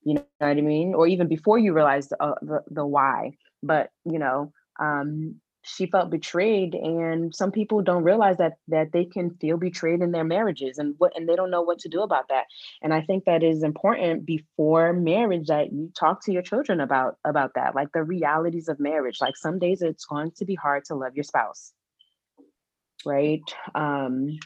[0.04, 0.93] You know what I mean?
[0.93, 3.38] Or even before you realize the uh, the, the why.
[3.64, 4.52] But, you know,
[4.82, 10.02] um she felt betrayed and some people don't realize that that they can feel betrayed
[10.02, 12.46] in their marriages and what and they don't know what to do about that.
[12.82, 17.18] And i think that is important before marriage that you talk to your children about
[17.24, 20.86] about that like the realities of marriage like some days it's going to be hard
[20.86, 21.74] to love your spouse.
[23.06, 23.44] Right?
[23.76, 24.40] Um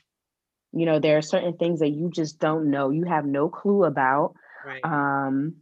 [0.73, 3.85] you know there are certain things that you just don't know you have no clue
[3.85, 4.83] about Right.
[4.83, 5.55] um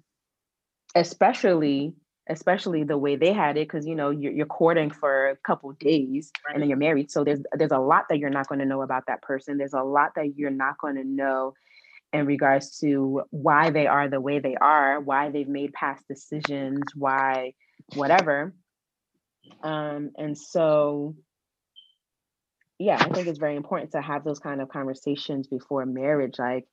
[0.96, 1.94] especially
[2.28, 5.72] especially the way they had it because you know you're, you're courting for a couple
[5.74, 8.66] days and then you're married so there's there's a lot that you're not going to
[8.66, 9.58] know about that person.
[9.58, 11.54] There's a lot that you're not going to know
[12.14, 16.84] in regards to why they are the way they are why they've made past decisions
[16.96, 17.54] why
[17.96, 18.54] whatever.
[19.62, 21.16] Um and so
[22.80, 26.66] yeah i think it's very important to have those kind of conversations before marriage like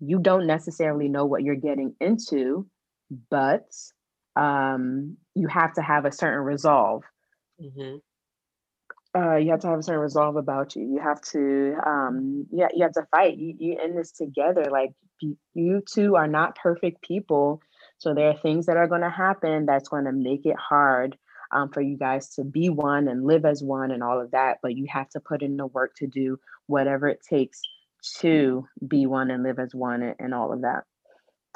[0.00, 2.66] you don't necessarily know what you're getting into
[3.30, 3.66] but
[4.36, 7.02] um you have to have a certain resolve.
[7.60, 8.00] Mhm.
[9.16, 10.82] uh you have to have a certain resolve about you.
[10.84, 13.36] You have to um yeah you have to fight.
[13.36, 14.64] You, you in this together.
[14.70, 17.60] Like you, you two are not perfect people
[17.98, 21.16] so there are things that are going to happen that's going to make it hard
[21.52, 24.58] um, for you guys to be one and live as one and all of that
[24.62, 27.60] but you have to put in the work to do whatever it takes
[28.18, 30.84] to be one and live as one and, and all of that.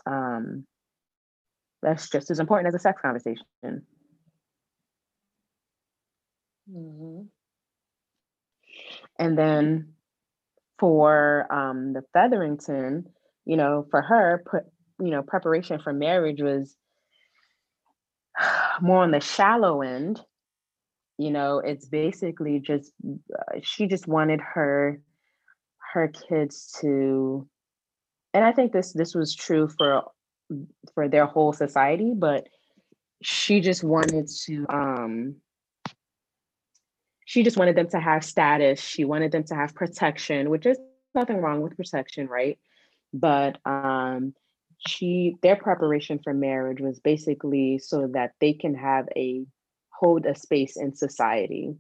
[0.07, 0.67] Um
[1.83, 3.45] that's just as important as a sex conversation
[6.71, 7.29] Mhm.
[9.19, 9.95] And then
[10.79, 13.07] for um, the Featherington,
[13.45, 14.65] you know, for her, put
[14.99, 16.77] you know, preparation for marriage was
[18.81, 20.21] more on the shallow end.
[21.19, 25.01] You know, it's basically just uh, she just wanted her
[25.93, 27.49] her kids to,
[28.35, 30.03] and I think this this was true for
[30.95, 32.49] for their whole society, but
[33.23, 35.37] she just wanted to um
[37.27, 38.81] she just wanted them to have status.
[38.81, 40.79] She wanted them to have protection, which is
[41.15, 42.57] nothing wrong with protection, right?
[43.13, 44.33] But um,
[44.87, 49.45] she their preparation for marriage was basically so that they can have a
[49.91, 51.75] hold a space in society.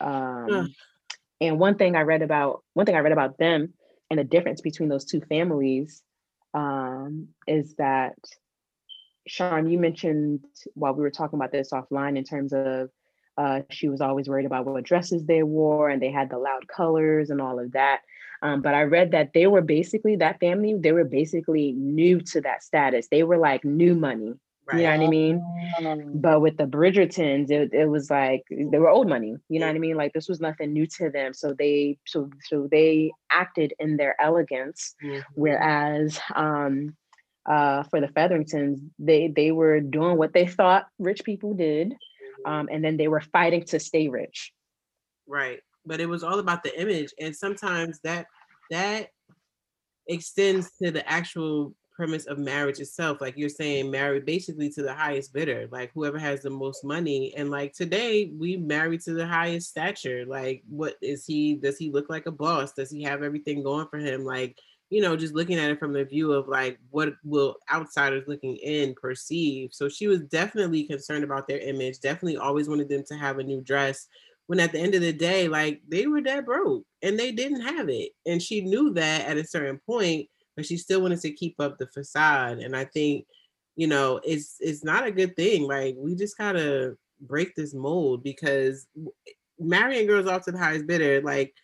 [0.00, 0.72] Um,
[1.40, 3.74] and one thing I read about one thing I read about them
[4.08, 6.00] and the difference between those two families
[6.54, 8.16] um, is that
[9.26, 10.44] Sean, you mentioned
[10.74, 12.90] while we were talking about this offline in terms of
[13.36, 16.68] uh, she was always worried about what dresses they wore and they had the loud
[16.68, 18.00] colors and all of that.
[18.42, 22.40] Um, but I read that they were basically that family, they were basically new to
[22.42, 23.08] that status.
[23.10, 24.34] They were like new money.
[24.72, 25.42] You know what I mean?
[25.78, 29.36] Um, But with the Bridgertons, it, it was like they were old money.
[29.48, 29.96] You know what I mean?
[29.96, 31.32] Like this was nothing new to them.
[31.34, 35.22] So they so so they acted in their elegance Mhm.
[35.34, 36.96] whereas um
[37.48, 41.94] uh for the featheringtons they they were doing what they thought rich people did
[42.46, 44.52] um and then they were fighting to stay rich
[45.26, 45.60] Right.
[45.86, 47.12] But it was all about the image.
[47.20, 48.26] And sometimes that
[48.70, 49.08] that
[50.08, 53.20] extends to the actual premise of marriage itself.
[53.20, 57.34] Like you're saying, marry basically to the highest bidder, like whoever has the most money.
[57.36, 60.24] And like today, we marry to the highest stature.
[60.26, 61.54] Like, what is he?
[61.54, 62.72] Does he look like a boss?
[62.72, 64.24] Does he have everything going for him?
[64.24, 64.58] Like,
[64.90, 68.56] you know, just looking at it from the view of like what will outsiders looking
[68.56, 69.70] in perceive.
[69.72, 73.44] So she was definitely concerned about their image, definitely always wanted them to have a
[73.44, 74.06] new dress
[74.46, 77.62] when at the end of the day, like they were dead broke and they didn't
[77.62, 78.10] have it.
[78.26, 81.78] And she knew that at a certain point, but she still wanted to keep up
[81.78, 82.58] the facade.
[82.58, 83.26] And I think,
[83.76, 85.66] you know, it's it's not a good thing.
[85.66, 88.86] Like we just gotta break this mold because
[89.58, 91.54] marrying girls off to the highest bidder, like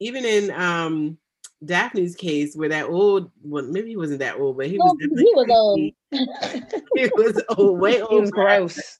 [0.00, 1.18] even in um
[1.64, 5.32] Daphne's case, where that old, well, maybe he wasn't that old, but he was he
[5.34, 5.80] was old.
[6.94, 8.98] he was old, way old, was gross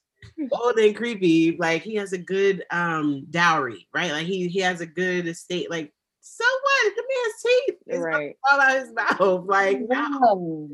[0.51, 1.57] old and creepy.
[1.57, 4.11] Like he has a good um dowry, right?
[4.11, 5.69] Like he he has a good estate.
[5.69, 5.93] Like
[6.35, 6.93] so what?
[6.95, 9.45] The man's teeth is right all out his mouth.
[9.47, 10.69] Like no.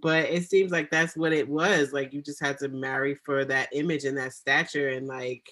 [0.00, 1.92] But it seems like that's what it was.
[1.92, 5.44] Like you just had to marry for that image and that stature, and like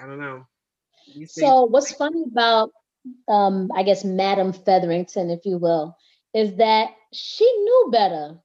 [0.00, 0.44] I don't know.
[1.14, 2.70] These things- So what's funny about
[3.28, 5.96] um I guess Madam Featherington, if you will,
[6.34, 8.38] is that she knew better.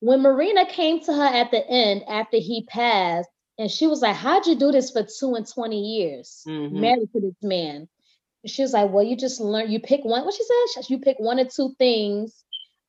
[0.00, 3.28] When Marina came to her at the end after he passed
[3.58, 6.42] And she was like, How'd you do this for two and 20 years?
[6.46, 6.72] Mhm.
[6.72, 7.88] Married to this man.
[8.46, 10.24] She was like, Well, you just learn, you pick one.
[10.24, 10.90] What she said?
[10.90, 12.44] You pick one or two things.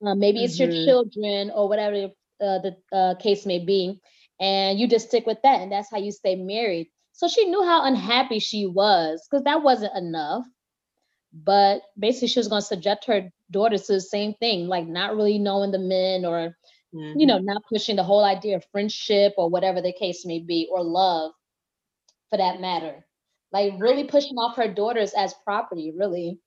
[0.06, 0.74] Uh, maybe it's your Mhm.
[0.86, 2.08] children or whatever
[2.42, 4.00] uh, the uh, case may be.
[4.40, 5.62] And you just stick with that.
[5.62, 6.90] And that's how you stay married.
[7.14, 10.46] So she knew how unhappy she was because that wasn't enough.
[11.34, 15.16] But basically, she was going to subject her daughters to the same thing, like not
[15.16, 16.56] really knowing the men or
[16.94, 17.16] Mhm.
[17.16, 20.68] you know, not pushing the whole idea of friendship or whatever the case may be,
[20.72, 21.32] or love
[22.30, 23.06] for that matter.
[23.54, 26.40] Like really pushing off her daughters as property, really.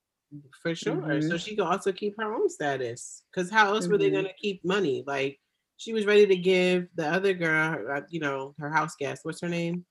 [0.61, 1.21] for sure.
[1.21, 1.39] So Mhm.
[1.39, 3.23] she can also keep her own status.
[3.31, 4.15] Because how else were they Mhm.
[4.15, 5.01] gonna keep money?
[5.07, 5.39] Like
[5.77, 9.23] she was ready to give the other girl, uh, you know, her house guest.
[9.23, 9.85] What's her name?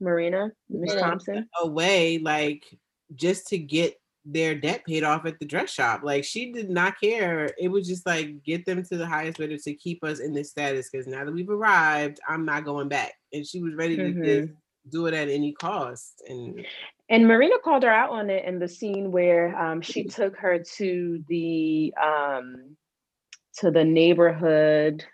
[0.00, 1.00] Marina, Miss Yeah.
[1.00, 1.48] Thompson.
[1.62, 2.78] Away, like
[3.14, 6.02] just to get their debt paid off at the dress shop.
[6.04, 7.48] Like she did not care.
[7.58, 10.50] It was just like get them to the highest bidder to keep us in this
[10.50, 10.90] status.
[10.90, 13.14] Because now that we've arrived, I'm not going back.
[13.32, 14.56] And she was ready to Mhm.
[14.88, 16.22] Just do it at any cost.
[16.28, 16.66] And
[17.08, 20.62] And Marina called her out on it in the scene where um, she took her
[20.76, 22.76] to the um,
[23.58, 25.04] to the neighborhood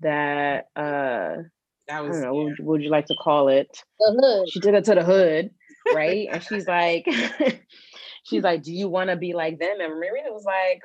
[0.00, 1.42] that uh,
[1.88, 3.68] that I don't know what would, what would you like to call it?
[4.00, 4.48] The hood.
[4.50, 5.50] She took her to the hood,
[5.92, 6.28] right?
[6.32, 7.06] and she's like,
[8.24, 10.82] she's like, "Do you want to be like them?" And Marina was like,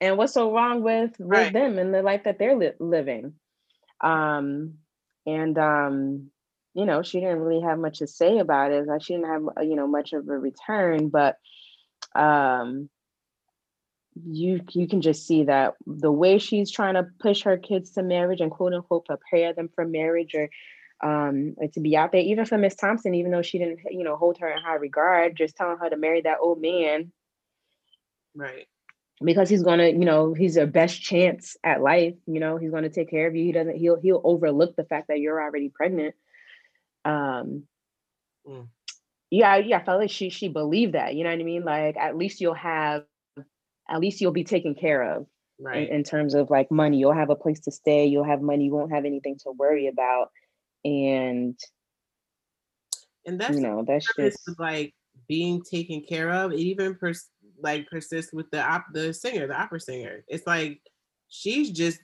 [0.00, 1.52] "And what's so wrong with with Right.
[1.52, 3.34] them and the life that they're li- living?"
[4.02, 4.78] Um,
[5.26, 6.30] and um,
[6.74, 8.86] you know, she didn't really have much to say about it.
[8.86, 11.38] Like she didn't have uh, you know much of a return, but
[12.14, 12.88] um,
[14.24, 18.02] you you can just see that the way she's trying to push her kids to
[18.02, 20.50] marriage and quote unquote prepare them for marriage or
[21.02, 24.04] um or to be out there even for miss thompson even though she didn't you
[24.04, 27.10] know hold her in high regard just telling her to marry that old man
[28.34, 28.66] right.
[29.24, 32.90] because he's gonna you know he's your best chance at life you know he's gonna
[32.90, 36.14] take care of you he doesn't he'll he'll overlook the fact that you're already pregnant
[37.04, 37.64] um
[38.46, 38.68] Mm.
[39.30, 41.96] yeah yeah i felt like she she believed that you know what i mean like
[41.96, 43.04] at least you'll have
[43.88, 45.26] at least you'll be taken care of
[45.58, 45.88] in, Right.
[45.88, 46.98] in terms of like money.
[46.98, 48.06] You'll have a place to stay.
[48.06, 48.64] You'll have money.
[48.64, 50.30] You won't have anything to worry about.
[50.84, 51.56] And
[53.26, 54.94] and that's you know, that's just like
[55.28, 56.52] being taken care of.
[56.52, 57.30] It even pers-
[57.60, 60.24] like persists with the op- the singer, the opera singer.
[60.26, 60.80] It's like
[61.28, 62.00] she's just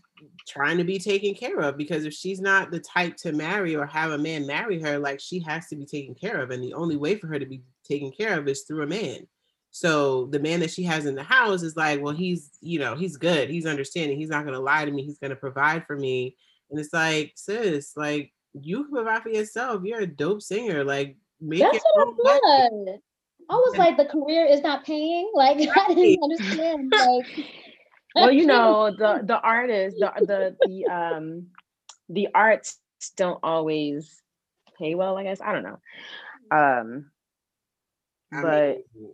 [0.46, 3.86] trying to be taken care of because if she's not the type to marry or
[3.86, 6.74] have a man marry her, like she has to be taken care of, and the
[6.74, 9.26] only way for her to be taken care of is through a man.
[9.70, 12.94] So the man that she has in the house is like, well, he's you know
[12.94, 16.36] he's good, he's understanding, he's not gonna lie to me, he's gonna provide for me,
[16.70, 19.82] and it's like, sis, like you can provide for yourself.
[19.84, 22.68] You're a dope singer, like make That's what I.
[23.50, 25.30] I was like, the career is not paying.
[25.34, 26.92] Like I didn't understand.
[26.92, 27.46] Like
[28.14, 31.46] well, you know, the the artists, the the the um
[32.08, 32.78] the arts
[33.16, 34.22] don't always
[34.78, 35.40] pay well, I guess.
[35.40, 35.78] I don't know.
[36.50, 37.10] Um
[38.32, 39.12] I but mean,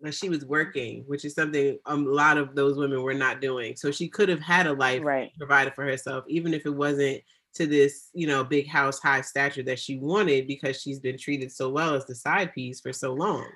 [0.00, 3.76] but she was working, which is something a lot of those women were not doing.
[3.76, 5.32] So she could have had a life right.
[5.38, 7.22] provided for herself, even if it wasn't
[7.54, 11.50] to this, you know, big house, high stature that she wanted, because she's been treated
[11.50, 13.46] so well as the side piece for so long.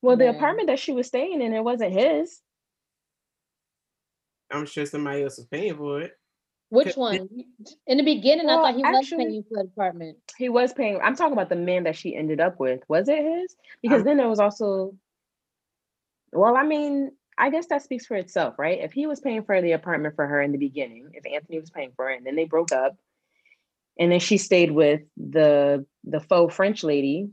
[0.00, 0.34] Well, the Right.
[0.34, 2.40] apartment that she was staying in, it wasn't his.
[4.52, 6.12] I'm sure somebody else was paying for it.
[6.68, 7.28] which one?
[7.86, 10.18] In the beginning, Well, I thought he was paying for the apartment.
[10.36, 11.00] He was paying.
[11.02, 12.80] I'm talking about the man that she ended up with.
[12.88, 13.56] Was it his?
[13.82, 14.96] Because I'm- then there was also.
[16.32, 18.80] Well, I mean, I guess that speaks for itself, right?
[18.80, 21.70] If he was paying for the apartment for her in the beginning, if Anthony was
[21.70, 22.96] paying for it, and then they broke up,
[23.98, 27.30] and then she stayed with the the faux French lady,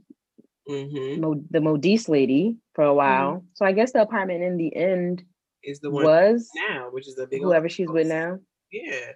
[0.67, 3.43] hmm Mo, the Modiste lady, for a while.
[3.53, 5.23] So I guess the apartment in the end
[5.63, 8.39] Is the one was now, which is a big whoever she's with now.
[8.71, 9.11] Yeah.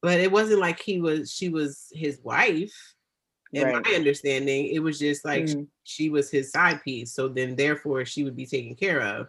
[0.00, 2.72] But it wasn't like he was she was his wife.
[3.52, 3.84] In Right.
[3.84, 5.68] my understanding, it was just like Mm.
[5.84, 7.12] she was his side piece.
[7.12, 9.28] So then therefore she would be taken care of.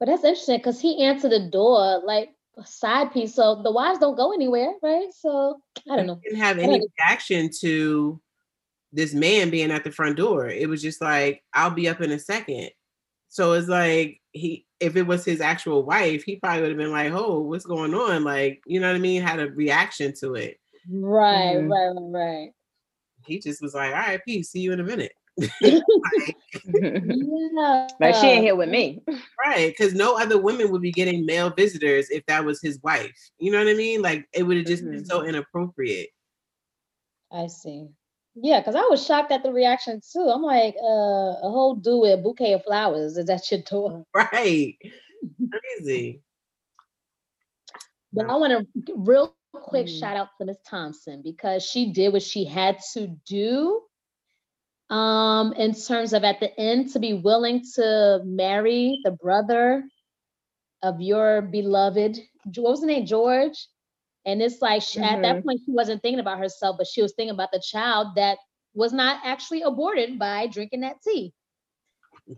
[0.00, 3.34] But that's interesting because he answered the door like a side piece.
[3.34, 5.12] So the wives don't go anywhere, right?
[5.12, 5.60] So
[5.90, 6.20] I don't know.
[6.24, 8.20] Didn't have any reaction to
[8.92, 10.48] this man being at the front door.
[10.48, 12.70] It was just like, I'll be up in a second.
[13.34, 16.92] So it's like he if it was his actual wife, he probably would have been
[16.92, 18.22] like, Oh, what's going on?
[18.22, 19.22] Like, you know what I mean?
[19.22, 20.60] Had a reaction to it.
[20.88, 21.68] Right, Mhm.
[21.68, 22.50] right, right,
[23.26, 25.10] He just was like, All right, peace, see you in a minute.
[25.66, 27.88] Like, yeah.
[28.00, 29.02] like she ain't here with me.
[29.44, 33.10] Right, because no other women would be getting male visitors if that was his wife.
[33.40, 34.00] You know what I mean?
[34.00, 35.06] Like it would have just been Mhm.
[35.06, 36.10] so inappropriate.
[37.32, 37.88] I see.
[38.36, 40.28] Yeah, because I was shocked at the reaction too.
[40.28, 44.04] I'm like, uh, a whole dude with a bouquet of flowers is at your door.
[44.14, 44.76] Right,
[45.52, 46.20] crazy.
[48.12, 49.98] But I want to real quick Mhm.
[50.00, 53.82] shout out to Miss Thompson because she did what she had to do.
[54.90, 59.88] Um, in terms of at the end to be willing to marry the brother
[60.82, 62.18] of your beloved,
[62.56, 63.66] what was his name, George?
[64.26, 67.12] And it's like she, at that point she wasn't thinking about herself, but she was
[67.14, 68.38] thinking about the child that
[68.74, 71.32] was not actually aborted by drinking that tea.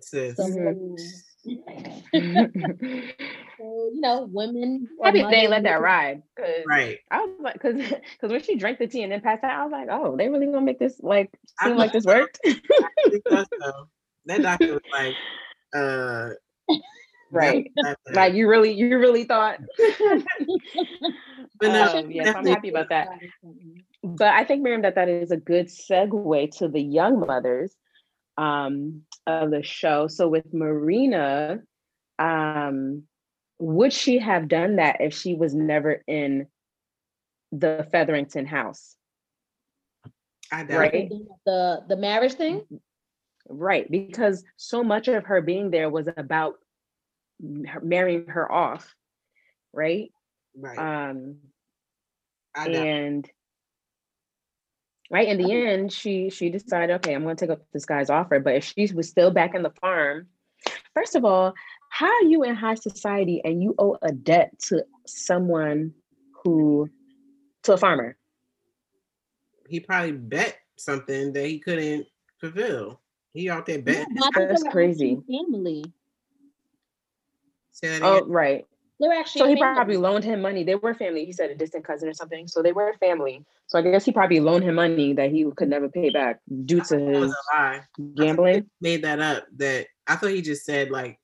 [0.00, 0.36] Sis.
[0.36, 0.98] So, Mhm.
[3.56, 4.88] so, you know, women.
[5.00, 6.22] are Happy they let that ride.
[6.36, 6.98] Cause Right.
[7.10, 7.76] I was like, cause,
[8.20, 10.28] cause when she drank the tea and then passed out, I was like, oh, they
[10.28, 11.30] really gonna make this like
[11.60, 12.40] I seem like this worked.
[12.44, 12.52] I
[13.10, 13.88] think that's so.
[14.26, 15.14] That doctor was like,
[15.74, 16.30] uh,
[17.30, 17.70] right.
[17.76, 19.60] that- that- Like you really, you really thought.
[21.60, 23.08] But no, Um, yes, I'm happy about that.
[24.02, 27.74] But I think, Miriam, that that is a good segue to the young mothers
[28.36, 30.06] um, of the show.
[30.08, 31.60] So with Marina,
[32.18, 33.04] um,
[33.58, 36.46] would she have done that if she was never in
[37.52, 38.96] the Featherington house?
[40.52, 41.10] I doubt Right.
[41.44, 42.62] The the marriage thing.
[43.48, 46.54] Right, because so much of her being there was about
[47.66, 48.92] her- marrying her off,
[49.72, 50.10] right?
[50.56, 50.78] Right.
[50.78, 51.36] Um,
[52.54, 53.30] I and
[55.10, 58.10] right in the end she she decided okay i'm going to take up this guy's
[58.10, 60.26] offer but if she was still back in the farm
[60.94, 61.54] first of all
[61.90, 65.92] how are you in high society and you owe a debt to someone
[66.42, 66.90] who
[67.62, 68.16] to a farmer
[69.68, 72.06] He probably bet something that he couldn't
[72.40, 73.00] fulfill.
[73.32, 74.14] He out there Yeah, betting.
[74.14, 75.18] but I think they That's crazy.
[75.28, 75.84] Family.
[77.72, 78.28] Say that oh again.
[78.30, 78.66] right
[79.00, 79.40] They were actually.
[79.40, 79.74] so he family.
[79.74, 82.62] probably loaned him money they were family he said a distant cousin or something so
[82.62, 85.88] they were family so i guess he probably loaned him money that he could never
[85.88, 87.34] pay back due to his
[88.14, 89.44] gambling Made that up.
[89.56, 91.18] That I thought he just said like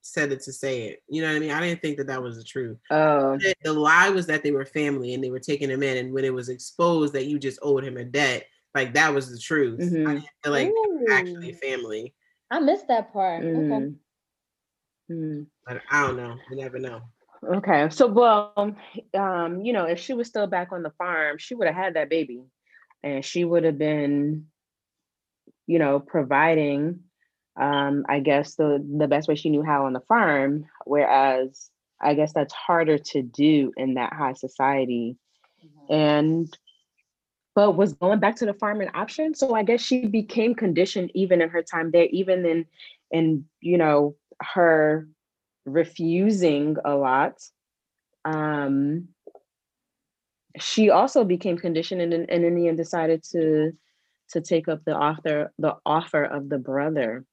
[0.00, 1.02] said it to say it.
[1.08, 1.50] You know what I mean?
[1.50, 2.78] I didn't think that that was the truth.
[2.90, 5.98] oh The- The lie was that they were family and they were taking him in,
[5.98, 9.30] and when it was exposed that you just owed him a debt, like that was
[9.30, 9.80] the truth.
[9.80, 10.06] I Mhm.
[10.14, 12.14] didn't feel like they were actually family,
[12.50, 13.44] I missed that part.
[13.44, 13.50] Okay.
[13.50, 13.94] mm,
[15.10, 15.46] mm.
[15.66, 16.36] but I don't know.
[16.50, 17.02] You never know.
[17.46, 18.52] Okay, so well,
[19.14, 21.94] um, you know, if she was still back on the farm, she would have had
[21.94, 22.42] that baby,
[23.02, 24.46] and she would have been,
[25.66, 27.00] you know, providing,
[27.60, 30.66] um, I guess the the best way she knew how on the farm.
[30.84, 31.70] Whereas,
[32.00, 35.16] I guess that's harder to do in that high society,
[35.64, 35.94] Mhm.
[35.94, 36.58] and
[37.54, 39.34] but was going back to the farm an option?
[39.34, 42.66] So I guess she became conditioned even in her time there, even in
[43.12, 45.08] in you know her
[45.68, 47.40] refusing a lot.
[48.24, 49.08] Um,
[50.58, 53.72] she also became conditioned and, and in the end decided to
[54.30, 57.24] to take up the author the offer of the brother.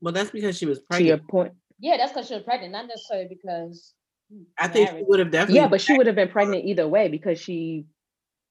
[0.00, 1.28] Well, that's because she was To your pregnant.
[1.28, 3.94] point, Yeah, that's because she was pregnant, not necessarily because.
[4.58, 5.60] I think she would have definitely.
[5.62, 7.86] yeah, but she would have been pregnant either way because she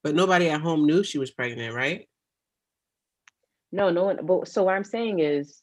[0.03, 2.07] but nobody at home knew she was pregnant, right?
[3.71, 4.25] no no one.
[4.25, 5.61] But so what I'm saying is,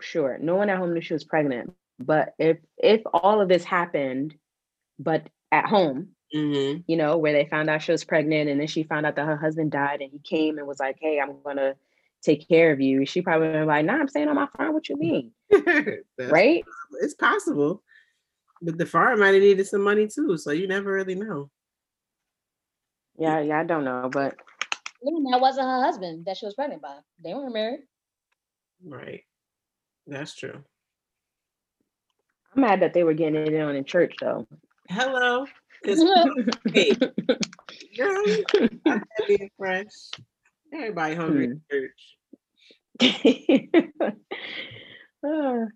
[0.00, 1.72] sure, no one at home knew she was pregnant.
[2.00, 4.34] But if if all of this happened,
[4.98, 6.82] but at home, Mm-hmm.
[6.86, 9.26] you know, where they found out she was pregnant and then she found out that
[9.26, 11.74] her husband died and he came and was like, Hey, I'm gonna
[12.22, 13.04] take care of you.
[13.04, 14.72] She probably was like, Nah, I'm staying on my farm.
[14.72, 15.32] What you mean?
[16.18, 16.64] right?
[17.00, 17.82] It's possible.
[18.62, 21.50] But the farm might have needed some money too, so you never really know.
[23.18, 24.36] Yeah, yeah, I don't know, but
[25.04, 26.96] Even that wasn't her husband that she was pregnant by.
[27.24, 27.80] They weren't married.
[28.86, 29.22] Right.
[30.06, 30.62] That's true.
[32.54, 34.46] I'm mad that they were getting it on in church though.
[34.88, 35.46] Hello.
[36.72, 36.92] hey,
[37.96, 38.24] girl,
[38.86, 39.86] I'm happy fresh.
[40.72, 42.16] Everybody hungry at church.
[45.22, 45.66] Ah.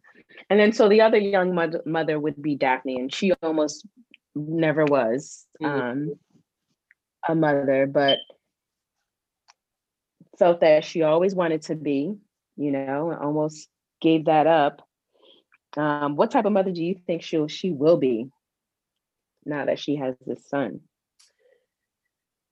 [0.48, 3.86] and then so the other young mother, mother would be Daphne, and she almost
[4.34, 5.66] never was Mhm.
[5.92, 6.14] um,
[7.28, 8.20] a mother, but
[10.38, 12.16] felt that she always wanted to be,
[12.56, 13.68] you know, almost
[14.00, 14.80] gave that up.
[15.76, 18.30] Um, what type of mother do you think she'll she will be
[19.44, 20.80] now that she has this son?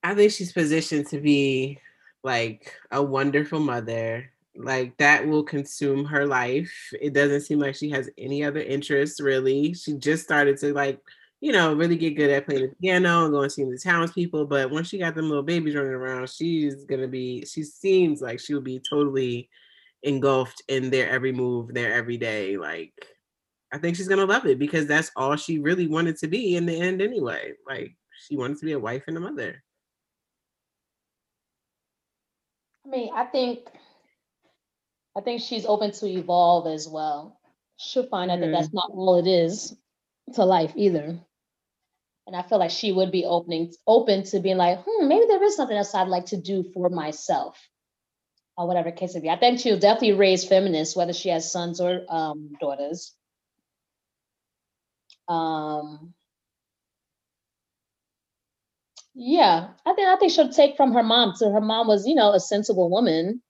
[0.03, 1.79] I think she's positioned to be
[2.25, 4.31] like a wonderful mother.
[4.55, 6.73] Like that will consume her life.
[7.01, 9.75] It doesn't seem like she has any other interests really.
[9.75, 11.01] She just started to like,
[11.41, 14.47] you know, really get good at playing the piano and going to see the townspeople.
[14.47, 17.45] But once she got them little babies running around, she's gonna be.
[17.47, 19.49] She seems like she'll be totally
[20.03, 22.57] engulfed in their every move, their every day.
[22.57, 22.95] Like,
[23.73, 26.67] I think she's gonna love it because that's all she really wanted to be in
[26.67, 27.55] the end anyway.
[27.67, 27.97] Like,
[28.27, 29.63] she wanted to be a wife and a mother.
[32.85, 33.69] I mean, I think,
[35.17, 37.41] I think she's open to evolve as well.
[37.77, 38.53] She'll find out that Mhm.
[38.53, 39.77] that's not all it is
[40.35, 41.19] to life either.
[42.27, 45.43] And I feel like she would be opening open to being like, hmm, maybe there
[45.43, 47.59] is something else I'd like to do for myself.
[48.57, 49.31] Or whatever case it be.
[49.31, 53.15] I think she'll definitely raise feminists, whether she has sons or um, daughters.
[55.29, 56.13] Um,
[59.15, 61.35] yeah, I think I think she'll take from her mom.
[61.35, 63.43] So her mom was, you know, a sensible woman,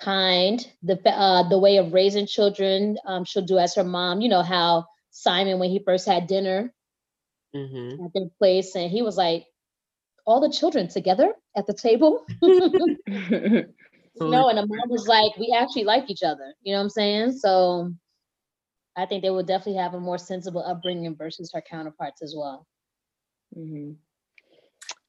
[0.00, 0.66] kind.
[0.82, 4.20] The uh, the way of raising children, um, she'll do as her mom.
[4.20, 6.72] You know how Simon, when he first had dinner
[7.54, 8.04] Mm-hmm.
[8.04, 9.44] at their place, and he was like,
[10.26, 12.24] all the children together at the table.
[14.14, 16.54] you know, and the mom was like, we actually like each other.
[16.62, 17.32] You know what I'm saying?
[17.32, 17.92] So
[18.96, 22.66] I think they will definitely have a more sensible upbringing versus her counterparts as well.
[23.56, 23.92] Mm-hmm.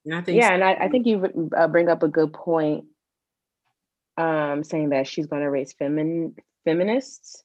[0.05, 2.85] And I think Yeah, and I, I think you uh, bring up a good point,
[4.17, 6.35] um, saying that she's going to raise femin
[6.65, 7.43] feminists,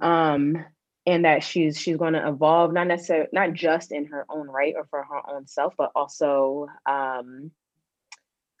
[0.00, 0.64] um,
[1.06, 4.74] and that she's she's going to evolve, not necessarily not just in her own right
[4.76, 7.61] or for her own self, but also, um, y-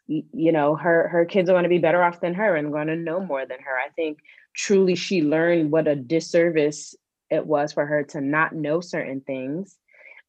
[0.06, 2.88] you know, her her kids are going to be better off than her and going
[2.88, 3.76] to know more than her.
[3.78, 4.18] I think
[4.54, 6.94] truly she learned what a disservice
[7.30, 9.78] it was for her to not know certain things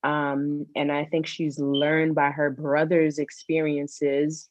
[0.03, 4.49] um, and I think she's learned by her brother's experiences,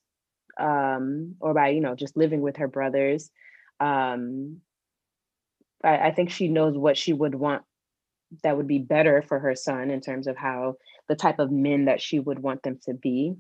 [0.59, 3.31] um, or by you know just living with her brothers.
[3.79, 4.61] Um,
[5.85, 7.63] I, I think she knows what she would want
[8.43, 11.85] that would be better for her son in terms of how the type of men
[11.85, 13.35] that she would want them to be.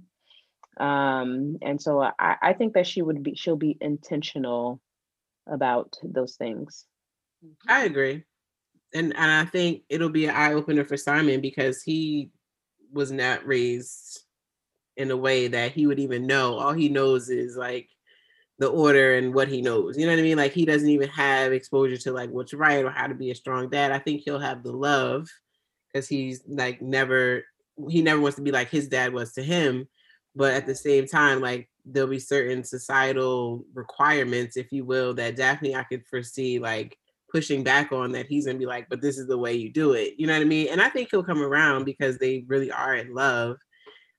[0.78, 4.80] Um, and so I, I think that she would be she'll be intentional
[5.46, 6.86] about those things.
[7.68, 8.24] I agree.
[8.94, 12.30] And and I think it'll be an eye opener for Simon because he
[12.92, 14.20] was not raised
[14.96, 16.58] in a way that he would even know.
[16.58, 17.88] All he knows is like
[18.58, 19.96] the order and what he knows.
[19.96, 20.36] You know what I mean?
[20.36, 23.34] Like he doesn't even have exposure to like what's right or how to be a
[23.34, 23.92] strong dad.
[23.92, 25.28] I think he'll have the love
[25.92, 27.44] because he's like never
[27.88, 29.88] he never wants to be like his dad was to him.
[30.34, 35.36] But at the same time, like there'll be certain societal requirements, if you will, that
[35.36, 36.96] Daphne I could foresee like
[37.30, 39.92] pushing back on that he's gonna be like, but this is the way you do
[39.92, 40.14] it.
[40.18, 40.68] You know what I mean?
[40.70, 43.56] And I think he'll come around because they really are in love.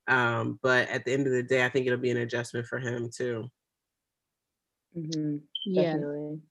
[0.07, 2.79] Um, but at the end of the day, I think it'll be an adjustment for
[2.79, 3.49] him too.
[4.95, 5.93] Mhm, Yeah.
[5.93, 6.41] definitely.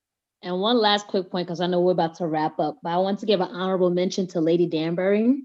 [0.43, 2.97] And one last quick point, because I know we're about to wrap up, but I
[2.97, 5.45] want to give an honorable mention to Lady Danbury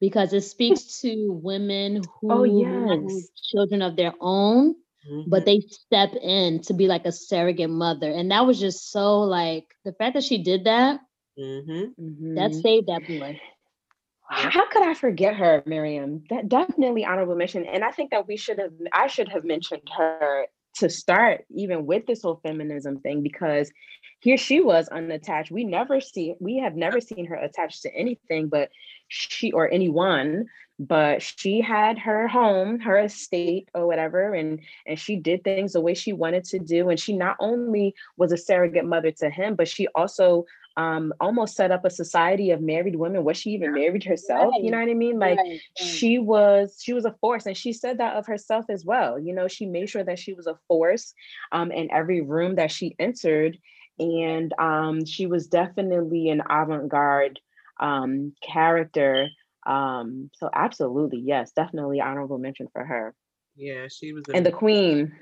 [0.00, 3.30] because it speaks to women who Oh, have yes.
[3.50, 4.74] children of their own,
[5.26, 8.10] but they step in to be like a surrogate mother.
[8.10, 11.00] And that was just so like the fact that she did that,
[11.38, 11.84] Mm-hmm.
[12.36, 12.62] that Mhm.
[12.62, 13.40] saved that boy.
[14.28, 16.24] How could I forget her, Miriam?
[16.30, 17.64] That definitely honorable mention.
[17.64, 21.86] And I think that we should have I should have mentioned her to start even
[21.86, 23.70] with this whole feminism thing because
[24.26, 25.52] here she was unattached.
[25.52, 28.70] We never see we have never seen her attached to anything but
[29.06, 30.46] she or anyone,
[30.80, 35.80] but she had her home, her estate or whatever, and and she did things the
[35.80, 36.88] way she wanted to do.
[36.88, 40.44] And she not only was a surrogate mother to him, but she also
[40.76, 44.70] um almost set up a society of married women where she even married herself you
[44.70, 45.58] know what i mean like right.
[45.74, 49.32] she was she was a force and she said that of herself as well you
[49.34, 51.14] know she made sure that she was a force
[51.52, 53.56] um in every room that she entered
[53.98, 57.40] and um she was definitely an avant-garde
[57.80, 59.28] um character
[59.66, 63.14] um so absolutely yes definitely honorable mention for her
[63.56, 65.12] Yeah, she was and the queen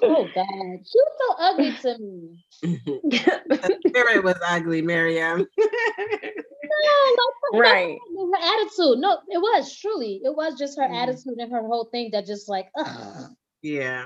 [0.00, 0.44] Oh God,
[0.86, 2.44] she was so ugly to me.
[2.62, 5.44] the spirit was ugly, Miriam.
[6.70, 7.14] No,
[7.52, 8.98] no, right no, her attitude.
[9.00, 10.20] No, it was truly.
[10.22, 11.02] It was just her Mhm.
[11.02, 13.30] attitude and her whole thing that just like, ugh.
[13.62, 14.04] yeah.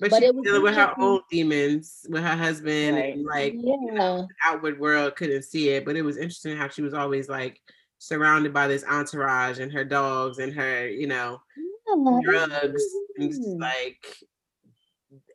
[0.00, 3.14] But, But was dealing with her own demons with her husband Right.
[3.14, 4.26] and like yeah.
[4.46, 7.60] outward world couldn't see it, but it was interesting how she was always like
[7.98, 11.42] surrounded by this entourage and her dogs and her, you know,
[11.86, 12.82] Yeah, drugs
[13.16, 14.06] and just like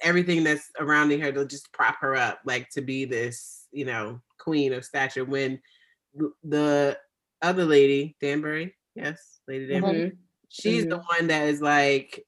[0.01, 4.19] everything that's surrounding her to just prop her up, like to be this, you know,
[4.39, 5.25] queen of stature.
[5.25, 5.61] When
[6.43, 6.97] the
[7.41, 10.17] other lady, Danbury, yes, Lady Danbury, Mhm.
[10.49, 12.25] she's the one that is like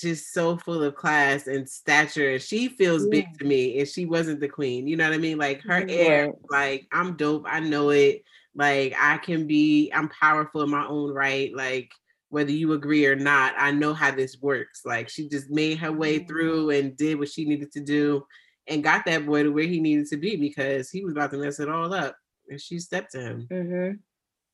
[0.00, 4.06] just so full of class and stature and she feels big to me and she
[4.06, 5.90] wasn't the queen you know what i mean like her Mhm.
[5.90, 8.22] air like i'm dope i know it
[8.54, 11.92] like i can be i'm powerful in my own right like
[12.28, 15.92] whether you agree or not i know how this works like she just made her
[15.92, 16.26] way Yeah.
[16.26, 18.24] through and did what she needed to do
[18.66, 21.36] and got that boy to where he needed to be because he was about to
[21.38, 22.16] mess it all up
[22.48, 23.98] and she stepped to him Mhm.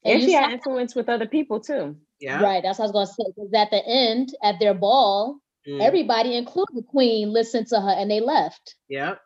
[0.05, 2.63] And and she had influence with other people too yeah Right.
[2.63, 3.33] That's what I was gonna say.
[3.35, 7.91] Because at the end, at their ball, Mm, everybody, including the queen, listened to her
[7.91, 8.77] and they left.
[8.89, 9.21] Yep,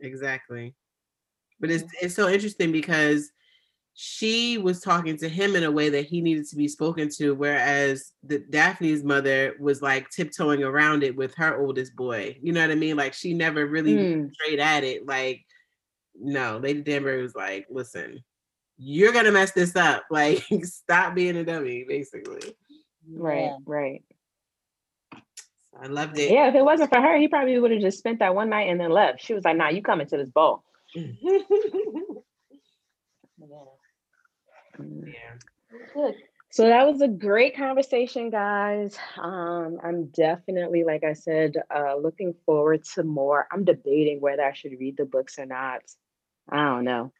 [0.00, 0.74] exactly.
[1.58, 3.30] But it's it's so interesting because
[3.94, 7.34] she was talking to him in a way that he needed to be spoken to,
[7.34, 12.36] whereas the Daphne's mother was like tiptoeing around it with her oldest boy.
[12.42, 12.96] You know what I mean?
[12.96, 14.30] Like she never really mm.
[14.34, 15.06] straight at it.
[15.06, 15.44] Like,
[16.14, 18.22] no, Lady Danbury was like, listen,
[18.78, 20.04] you're gonna mess this up.
[20.10, 22.54] Like, stop being a dummy, basically.
[23.08, 23.56] Right, yeah.
[23.66, 24.02] right.
[25.78, 26.30] I loved it.
[26.30, 28.70] Yeah, if it wasn't for her, he probably would have just spent that one night
[28.70, 29.22] and then left.
[29.22, 30.64] She was like, nah, you coming to this ball.
[34.78, 35.78] Yeah.
[35.94, 36.14] Good.
[36.50, 38.96] So that was a great conversation, guys.
[39.18, 43.46] Um, I'm definitely, like I said, uh, looking forward to more.
[43.52, 45.82] I'm debating whether I should read the books or not.
[46.48, 47.12] I don't know.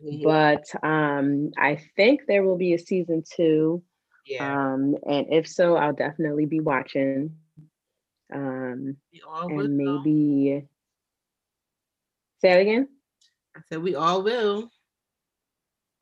[0.00, 3.82] But um, I think there will be a season two.
[4.26, 4.72] Yeah.
[4.74, 7.36] Um, and if so, I'll definitely be watching.
[8.32, 8.96] Um,
[9.48, 10.66] and maybe
[12.40, 12.88] say it again.
[13.56, 14.70] I said we all will.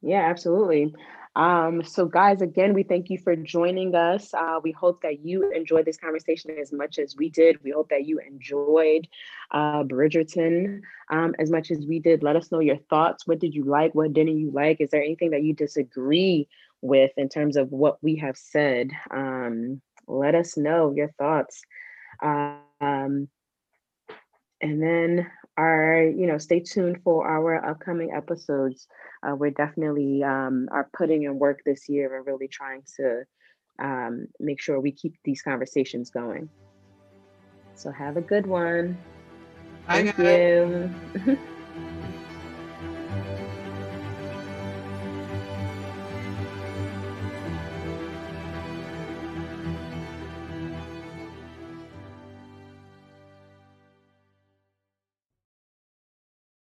[0.02, 0.94] Yeah, absolutely.
[1.34, 4.34] Um, so, guys, again, we thank you for joining us.
[4.34, 7.62] Uh, we hope that you enjoyed this conversation as much as we did.
[7.64, 9.08] We hope that you enjoyed
[9.50, 12.22] uh, Bridgerton um, as much as we did.
[12.22, 13.26] Let us know your thoughts.
[13.26, 13.94] What did you like?
[13.94, 14.80] What didn't you like?
[14.80, 16.48] Is there anything that you disagree
[16.82, 18.90] with in terms of what we have said?
[19.10, 21.62] Um, let us know your thoughts.
[22.22, 23.28] Um,
[24.60, 28.86] and then our, you know, stay tuned for our upcoming episodes.
[29.22, 33.22] Uh, we're definitely um, are putting in work this year and really trying to
[33.78, 36.48] um, make sure we keep these conversations going.
[37.74, 38.96] So have a good one.
[39.86, 40.90] Thank you.